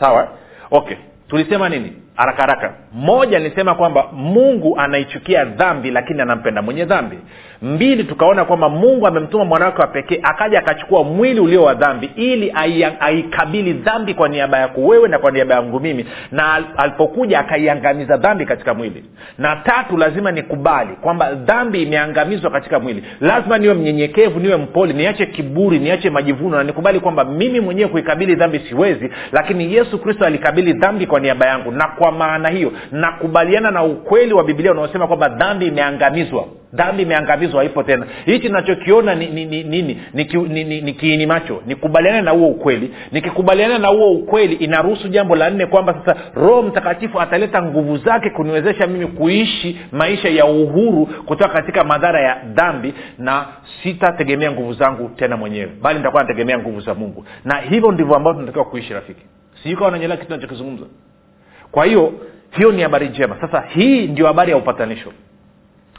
Sawa? 0.00 0.28
Okay. 0.70 0.96
Tulisema 1.28 1.68
nini 1.68 1.92
haraka 2.18 2.42
haraka. 2.42 2.72
Moja 2.92 3.38
nisema 3.38 3.74
kwamba 3.74 4.06
mungu 4.12 4.78
anaichukia 4.78 5.44
dhambi 5.44 5.90
lakini 5.90 6.20
anampenda 6.20 6.62
mwenye 6.62 6.84
dhambi. 6.84 7.18
Mbili 7.62 8.04
tukaona 8.04 8.44
kwamba 8.44 8.68
mungu 8.68 9.06
amemtuma 9.06 9.44
mwanawake 9.44 9.80
wa 9.80 9.86
pekee 9.86 10.20
akaja 10.22 10.58
akachukua 10.58 11.04
mwili 11.04 11.40
ulio 11.40 11.62
wa 11.62 11.74
dhambi 11.74 12.10
ili 12.16 12.52
aikabili 13.00 13.72
dhambi 13.72 14.14
kwa 14.14 14.28
niaba 14.28 14.58
yako 14.58 14.80
wewe 14.80 15.08
na 15.08 15.18
kwa 15.18 15.30
niaba 15.30 15.54
yangu 15.54 15.80
mimi. 15.80 16.06
Na 16.32 16.62
alipokuja 16.76 17.38
akaiangamiza 17.40 18.16
dhambi 18.16 18.46
katika 18.46 18.74
mwili. 18.74 19.04
Na 19.38 19.56
tatu 19.56 19.96
lazima 19.96 20.30
nikubali 20.32 20.90
kwamba 21.00 21.34
dhambi 21.34 21.82
imeangamizwa 21.82 22.50
katika 22.50 22.80
mwili. 22.80 23.04
Lazima 23.20 23.58
niwe 23.58 23.74
mnyenyekevu 23.74 24.40
niwe 24.40 24.56
mpoli 24.56 24.94
niache 24.94 25.26
kiburi 25.26 25.78
niache 25.78 26.10
majivuno 26.10 26.56
na 26.56 26.64
nikubali 26.64 27.00
kwamba 27.00 27.24
mimi 27.24 27.60
mwenyewe 27.60 27.88
kuikabili 27.88 28.34
dhambi 28.34 28.58
siwezi 28.68 29.10
lakini 29.32 29.74
yesu 29.74 29.98
kristo 29.98 30.24
alikabili 30.26 30.72
dhambi 30.72 31.06
kwa 31.06 31.20
niaba 31.20 31.46
yangu. 31.46 31.70
Na 31.70 31.88
kwa 31.88 32.07
maana 32.12 32.48
hiyo. 32.48 32.72
Nakubaliana 32.92 33.70
na 33.70 33.84
ukweli 33.84 34.32
wa 34.34 34.44
biblia 34.44 34.70
unaosema 34.72 35.06
kwamba 35.06 35.28
dhambi 35.28 35.66
imeangamizwa. 35.66 36.44
Dhambi 36.72 37.02
imeangamizwa 37.02 37.60
haipo 37.60 37.82
tena. 37.82 38.06
Hichi 38.26 38.48
nachokiona 38.48 39.14
ni 39.14 39.26
ni, 39.26 39.44
ni, 39.46 39.62
ni, 39.64 39.82
ni, 40.14 40.64
ni, 40.64 40.80
ni 40.80 40.92
kiini 40.92 41.26
macho. 41.26 41.62
Nikubaliana 41.66 42.22
na 42.22 42.30
huo 42.30 42.48
ukweli. 42.48 42.90
Nikikubaliana 43.12 43.78
na 43.78 43.88
huo 43.88 44.12
ukweli 44.12 44.54
inaruhusu 44.54 45.08
jambo 45.08 45.36
la 45.36 45.50
nne 45.50 45.66
kwamba 45.66 45.94
sasa 45.94 46.20
roho 46.34 46.62
mtakatifu 46.62 47.20
ataleta 47.20 47.62
nguvu 47.62 47.96
zake 47.96 48.30
kuniwezesha 48.30 48.86
mimi 48.86 49.06
kuishi 49.06 49.80
maisha 49.92 50.28
ya 50.28 50.44
uhuru 50.44 51.06
kutoka 51.06 51.52
katika 51.52 51.84
madhara 51.84 52.20
ya 52.20 52.36
dhambi 52.54 52.94
na 53.18 53.46
sitategemea 53.82 54.50
nguvu 54.52 54.72
zangu 54.72 55.08
tena 55.16 55.36
mwenyewe 55.36 55.70
bali 55.82 55.98
nitakuwa 55.98 56.22
nategemea 56.22 56.58
nguvu 56.58 56.80
za 56.80 56.94
mungu. 56.94 57.24
Na 57.44 57.56
hivyo 57.56 57.92
ndivyo 57.92 58.14
ambavyo 58.16 58.34
tunatakiwa 58.40 58.64
kuishi 58.64 58.92
rafiki. 58.92 59.22
Sijui 59.62 59.76
kawa 59.78 59.90
nanyelea 59.90 60.16
kitu 60.16 60.30
nachokizungumza 60.32 60.84
kwa 61.72 61.84
hiyo 61.84 62.12
hiyo 62.50 62.72
ni 62.72 62.82
habari 62.82 63.08
njema. 63.08 63.36
Sasa 63.40 63.60
hii 63.68 64.06
ndio 64.06 64.26
habari 64.26 64.50
ya 64.50 64.56
upatanisho. 64.56 65.12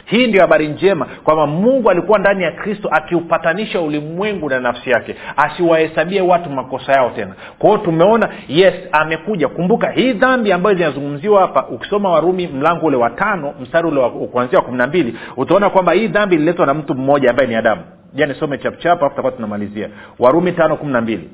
Hii 0.04 0.26
ndio 0.26 0.40
habari 0.40 0.68
njema 0.68 1.06
kwamba 1.24 1.46
mungu 1.46 1.90
alikuwa 1.90 2.18
ndani 2.18 2.42
ya 2.42 2.52
kristo 2.52 2.88
akiupatanisha 2.92 3.80
ulimwengu 3.80 4.48
na 4.50 4.60
nafsi 4.60 4.90
yake 4.90 5.16
asiwahesabie 5.36 6.20
watu 6.20 6.50
makosa 6.50 6.92
yao 6.92 7.10
tena. 7.10 7.34
Kwa 7.58 7.78
tumeona 7.78 8.28
yes 8.48 8.74
amekuja. 8.92 9.48
Kumbuka 9.48 9.90
hii 9.90 10.12
dhambi 10.12 10.52
ambayo 10.52 10.76
zinazungumziwa 10.76 11.40
hapa 11.40 11.66
ukisoma 11.68 12.10
warumi 12.10 12.46
mlango 12.46 12.86
ule 12.86 12.96
wa 12.96 13.10
tano 13.10 13.54
mstari 13.62 13.88
ule 13.88 14.08
kuanzia 14.08 14.58
wa 14.58 14.64
kumi 14.64 14.78
na 14.78 14.86
mbili 14.86 15.14
utaona 15.36 15.70
kwamba 15.70 15.92
hii 15.92 16.08
dhambi 16.08 16.36
ililetwa 16.36 16.66
na 16.66 16.74
mtu 16.74 16.94
mmoja 16.94 17.30
ambaye 17.30 17.48
ni 17.48 17.54
adamu. 17.54 17.82
Ja 18.14 18.26
nisome 18.26 18.58
chapchap 18.58 19.02
afu 19.02 19.14
takuwa 19.16 19.32
tunamalizia. 19.32 19.88
Warumi 20.18 20.52
tano 20.52 20.76
kumi 20.76 20.92
na 20.92 21.00
mbili 21.00 21.28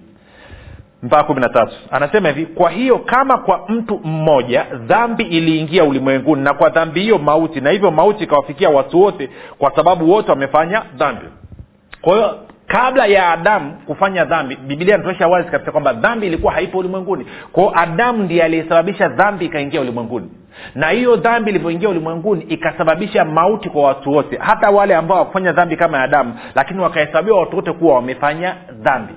mpaka 1.03 1.23
kumi 1.25 1.41
na 1.41 1.49
tatu. 1.49 1.73
Anasema 1.91 2.29
hivi 2.29 2.47
kwa 2.47 2.71
hiyo 2.71 2.99
kama 2.99 3.39
kwa 3.39 3.65
mtu 3.69 4.01
mmoja 4.05 4.67
dhambi 4.87 5.25
iliingia 5.25 5.85
ulimwenguni 5.85 6.43
na 6.43 6.55
kwa 6.55 6.69
dhambi 6.71 7.01
hiyo 7.01 7.19
mauti 7.19 7.61
na 7.61 7.71
hivyo 7.71 7.91
mauti 7.91 8.25
ikawafikia 8.25 8.71
watu 8.71 9.01
wote 9.03 9.31
kwa 9.59 9.77
sababu 9.77 10.11
wote 10.11 10.31
wamefanya 10.31 10.83
dhambi. 10.97 11.27
Kwa 12.03 12.15
hiyo 12.15 12.39
kabla 12.67 13.07
ya 13.07 13.31
adamu 13.33 13.73
kufanya 13.87 14.25
dhambi 14.25 14.57
bibilia 14.57 14.95
inatuonyesha 14.95 15.29
wazi 15.29 15.49
kabisa 15.51 15.73
kwamba 15.73 15.93
dhambi 15.93 16.27
ilikuwa 16.27 16.53
haipo 16.53 16.79
ulimwenguni. 16.79 17.27
Kwao 17.53 17.73
adamu 17.75 18.23
ndiye 18.23 18.43
aliyesababisha 18.43 19.09
dhambi 19.09 19.45
ikaingia 19.45 19.81
ulimwenguni. 19.81 20.31
Na 20.75 20.89
hiyo 20.91 21.17
dhambi 21.17 21.51
ilivyoingia 21.51 21.89
ulimwenguni 21.89 22.43
ikasababisha 22.45 23.25
mauti 23.25 23.71
kwa 23.71 23.83
watu 23.83 24.13
wote 24.13 24.37
hata 24.41 24.71
wale 24.71 24.95
ambao 24.97 25.19
wakufanya 25.19 25.53
dhambi 25.53 25.77
kama 25.77 25.97
ya 25.99 26.03
adamu 26.05 26.35
lakini 26.55 26.81
wakahesabiwa 26.81 27.41
watu 27.41 27.57
wote 27.57 27.73
kuwa 27.73 27.95
wamefanya 27.95 28.57
dhambi 28.83 29.15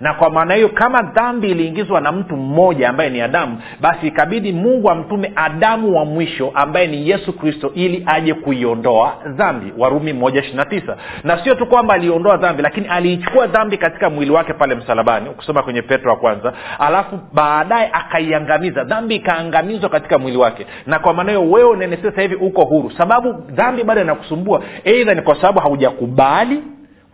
na 0.00 0.14
kwa 0.14 0.30
maana 0.30 0.54
hiyo 0.54 0.68
kama 0.68 1.02
dhambi 1.02 1.50
iliingizwa 1.50 2.00
na 2.00 2.12
mtu 2.12 2.36
mmoja 2.36 2.88
ambaye 2.88 3.10
ni 3.10 3.20
adamu 3.20 3.58
basi 3.80 4.06
ikabidi 4.06 4.52
mungu 4.52 4.90
amtume 4.90 5.32
adamu 5.36 5.96
wa 5.98 6.04
mwisho 6.04 6.50
ambaye 6.54 6.86
ni 6.86 7.08
yesu 7.08 7.32
kristo 7.32 7.70
ili 7.74 8.02
aje 8.06 8.34
kuiondoa 8.34 9.14
dhambi. 9.26 9.72
Warumi 9.78 10.12
moja 10.12 10.40
ishiri 10.40 10.56
na 10.56 10.64
tisa. 10.64 10.96
Na 11.24 11.44
sio 11.44 11.54
tu 11.54 11.66
kwamba 11.66 11.94
aliondoa 11.94 12.36
dhambi 12.36 12.62
lakini 12.62 12.86
aliichukua 12.86 13.46
dhambi 13.46 13.76
katika 13.76 14.10
mwili 14.10 14.30
wake 14.30 14.52
pale 14.52 14.74
msalabani. 14.74 15.28
Ukisoma 15.28 15.62
kwenye 15.62 15.82
petro 15.82 16.10
wa 16.10 16.16
kwanza. 16.16 16.52
Alafu 16.78 17.18
baadaye 17.32 17.90
akaiangamiza. 17.92 18.84
Dhambi 18.84 19.14
ikaangamizwa 19.14 19.90
katika 19.90 20.18
mwili 20.18 20.36
wake. 20.36 20.66
Na 20.86 20.98
kwa 20.98 21.14
maana 21.14 21.30
hiyo 21.32 21.50
wewe 21.50 21.76
nene 21.76 21.98
sasa 22.02 22.22
hivi 22.22 22.34
uko 22.34 22.64
huru. 22.64 22.90
Sababu 22.90 23.32
dhambi 23.32 23.84
bado 23.84 24.00
inakusumbua. 24.00 24.62
Eidha 24.84 25.14
ni 25.14 25.22
kwa 25.22 25.34
sababu 25.34 25.60
haujakubali 25.60 26.62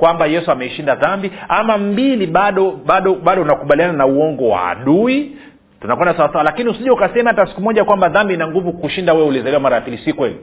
kwamba 0.03 0.27
yesu 0.27 0.51
ameishinda 0.51 0.95
dhambi 0.95 1.33
ama 1.49 1.79
mbili 1.79 2.27
bado 2.27 2.71
bado 2.87 3.15
bado 3.15 3.43
unakubaliana 3.43 3.93
na 3.93 4.07
uongo 4.07 4.49
wa 4.49 4.71
adui 4.71 5.37
tunakwenda 5.81 6.17
sawasawa 6.17 6.45
lakini 6.45 6.71
usije 6.71 6.91
ukasema 6.91 7.31
hata 7.31 7.47
siku 7.47 7.61
moja 7.61 7.85
kwamba 7.85 8.09
dhambi 8.09 8.35
ina 8.35 8.47
nguvu 8.49 8.73
kushinda 8.73 9.15
wewe 9.15 9.27
ulizaliwa 9.27 9.61
mara 9.61 9.77
ya 9.77 9.83
pili. 9.83 9.99
Si 9.99 10.13
kweli. 10.13 10.37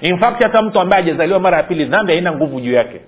In 0.00 0.18
fact 0.18 0.42
hata 0.42 0.62
mtu 0.62 0.80
ambaye 0.80 1.02
hajazaliwa 1.02 1.40
mara 1.40 1.56
ya 1.56 1.62
pili 1.62 1.84
dhambi 1.84 2.12
haina 2.12 2.32
nguvu 2.32 2.60
juu 2.60 2.72
yake. 2.72 3.00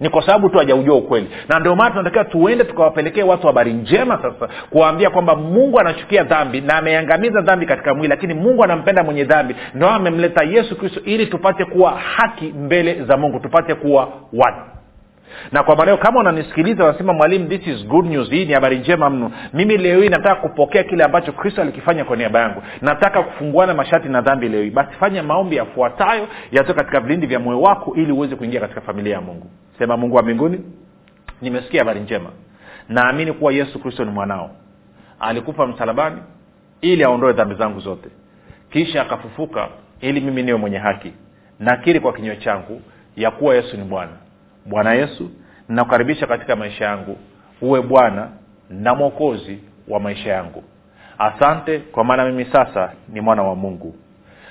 Ni 0.00 0.08
kwa 0.08 0.22
sababu 0.26 0.48
tu 0.48 0.58
hajaujua 0.58 0.96
ukweli. 0.96 1.30
Na 1.48 1.58
ndio 1.58 1.76
maana 1.76 1.90
tunatakiwa 1.90 2.24
tuende 2.24 2.64
tukawapelekee 2.64 3.22
watu 3.22 3.46
habari 3.46 3.72
njema 3.72 4.18
sasa 4.22 4.48
kuwaambia 4.70 5.10
kwamba 5.10 5.36
mungu 5.36 5.80
anachukia 5.80 6.24
dhambi 6.24 6.60
na 6.60 6.76
ameangamiza 6.76 7.40
dhambi 7.40 7.66
katika 7.66 7.94
mwili 7.94 8.08
lakini 8.08 8.34
mungu 8.34 8.64
anampenda 8.64 9.02
mwenye 9.02 9.24
dhambi. 9.24 9.54
Ndo 9.74 9.88
amemleta 9.88 10.42
yesu 10.42 10.76
kristo 10.78 11.00
ili 11.04 11.26
tupate 11.26 11.64
kuwa 11.64 11.90
haki 11.90 12.44
mbele 12.44 13.04
za 13.04 13.16
mungu 13.16 13.40
tupate 13.40 13.74
kuwa 13.74 14.08
one 14.32 14.56
na 15.52 15.62
kwa 15.62 15.76
maneo 15.76 15.96
kama 15.96 16.20
unanisikiliza 16.20 16.84
unasema 16.84 17.12
mwalimu 17.12 17.48
this 17.48 17.66
is 17.66 17.86
good 17.86 18.06
news 18.06 18.30
hii 18.30 18.44
ni 18.44 18.52
habari 18.52 18.78
njema 18.78 19.10
mno. 19.10 19.32
Mimi 19.52 19.76
leo 19.76 20.00
hii 20.00 20.08
nataka 20.08 20.34
kupokea 20.34 20.82
kile 20.84 21.04
ambacho 21.04 21.32
kristo 21.32 21.62
alikifanya 21.62 22.04
kwa 22.04 22.16
niaba 22.16 22.40
yangu. 22.40 22.62
Nataka 22.80 23.22
kufunguana 23.22 23.74
mashati 23.74 24.08
na 24.08 24.20
dhambi 24.20 24.48
leo 24.48 24.62
hii. 24.62 24.70
Basi 24.70 24.92
fanya 25.00 25.22
maombi 25.22 25.56
yafuatayo 25.56 26.28
yatoka 26.52 26.80
katika 26.82 27.00
vilindi 27.00 27.26
vya 27.26 27.38
moyo 27.40 27.60
wako 27.60 27.94
ili 27.96 28.12
uweze 28.12 28.36
kuingia 28.36 28.60
katika 28.60 28.80
familia 28.80 29.14
ya 29.14 29.20
mungu. 29.20 29.50
Sema 29.78 29.96
mungu 29.96 30.16
wa 30.16 30.22
mbinguni 30.22 30.60
nimesikia 31.42 31.80
habari 31.80 32.00
njema. 32.00 32.30
Naamini 32.88 33.32
kuwa 33.32 33.52
yesu 33.52 33.78
kristo 33.78 34.04
ni 34.04 34.10
mwanao. 34.10 34.50
Alikufa 35.20 35.66
msalabani 35.66 36.16
ili 36.80 37.04
aondoe 37.04 37.32
dhambi 37.32 37.54
zangu 37.54 37.80
zote. 37.80 38.08
Kisha 38.70 39.02
akafufuka 39.02 39.68
ili 40.00 40.20
mimi 40.20 40.42
niwe 40.42 40.58
mwenye 40.58 40.78
haki. 40.78 41.12
Nakiri 41.60 42.00
kwa 42.00 42.12
kinywa 42.12 42.36
changu 42.36 42.82
ya 43.16 43.30
kuwa 43.30 43.54
yesu 43.54 43.76
ni 43.76 43.84
bwana 43.84 44.12
bwana 44.66 44.94
yesu 44.94 45.30
ninakukaribisha 45.68 46.26
katika 46.26 46.56
maisha 46.56 46.84
yangu. 46.84 47.16
Uwe 47.62 47.82
bwana 47.82 48.28
na 48.70 48.94
mwokozi 48.94 49.58
wa 49.88 50.00
maisha 50.00 50.30
yangu. 50.32 50.62
Asante 51.18 51.78
kwa 51.78 52.04
maana 52.04 52.24
mimi 52.24 52.44
sasa 52.44 52.92
ni 53.08 53.20
mwana 53.20 53.42
wa 53.42 53.54
mungu. 53.54 53.94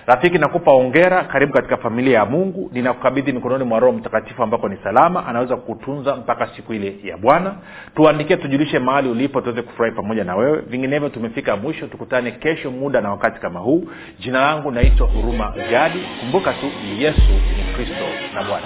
Rafiki 0.06 0.38
nakupa 0.38 0.72
ongera 0.72 1.24
karibu 1.24 1.54
katika 1.54 1.78
familia 1.78 2.18
ya 2.20 2.26
mungu. 2.26 2.70
Ninakukabidhi 2.74 3.32
mikononi 3.32 3.64
mwa 3.64 3.80
roho 3.80 3.98
mtakatifu 3.98 4.44
ambako 4.44 4.70
ni 4.70 4.78
salama. 4.84 5.26
Anaweza 5.28 5.56
kutunza 5.56 6.16
mpaka 6.16 6.48
siku 6.56 6.74
ile 6.74 6.96
ya 7.04 7.18
bwana. 7.18 7.54
Tuandikie 7.96 8.38
tujulishe 8.38 8.80
mahali 8.80 9.10
ulipo 9.10 9.42
tuweze 9.42 9.62
kufurahi 9.62 9.96
pamoja 9.96 10.24
na 10.24 10.36
wewe. 10.36 10.60
Vinginevyo 10.62 11.10
tumefika 11.10 11.56
mwisho. 11.58 11.88
Tukutane 11.88 12.32
kesho 12.32 12.72
muda 12.72 13.02
na 13.02 13.10
wakati 13.12 13.40
kama 13.40 13.60
huu. 13.60 13.88
Jina 14.20 14.42
langu 14.42 14.72
naitwa 14.72 15.08
huruma 15.08 15.54
gadi 15.72 16.00
kumbuka 16.20 16.54
tu 16.54 16.66
yesu 16.98 17.22
ni 17.58 17.74
kristo 17.76 18.06
na 18.36 18.44
bwana 18.44 18.66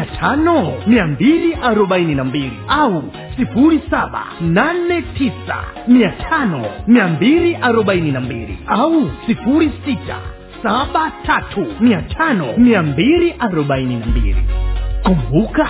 tano 0.05 0.73
mia 0.87 1.07
mbili 1.07 1.53
arobaini 1.53 2.15
na 2.15 2.23
mbili 2.23 2.51
au 2.67 3.03
sifuri 3.37 3.81
saba 3.89 4.23
nane 4.41 5.01
tisa 5.01 5.55
mia 5.87 6.09
tano 6.11 6.65
mia 6.87 7.07
mbili 7.07 7.55
arobaini 7.55 8.11
na 8.11 8.21
mbili 8.21 8.57
au 8.67 9.11
sifuri 9.27 9.71
sita 9.85 10.17
saba 10.63 11.11
tatu 11.25 11.67
mia 11.79 12.01
tano 12.01 12.45
mia 12.57 12.83
mbili 12.83 13.35
arobaini 13.39 13.95
na 13.95 14.05
mbili 14.05 14.43
kumbuka 15.03 15.67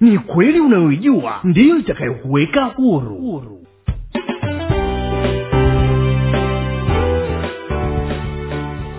ni 0.00 0.18
kweli 0.18 0.60
unayoijua 0.60 1.40
ndiyo 1.44 1.76
itakayokuweka 1.76 2.64
huru, 2.64 3.14
huru. 3.16 3.61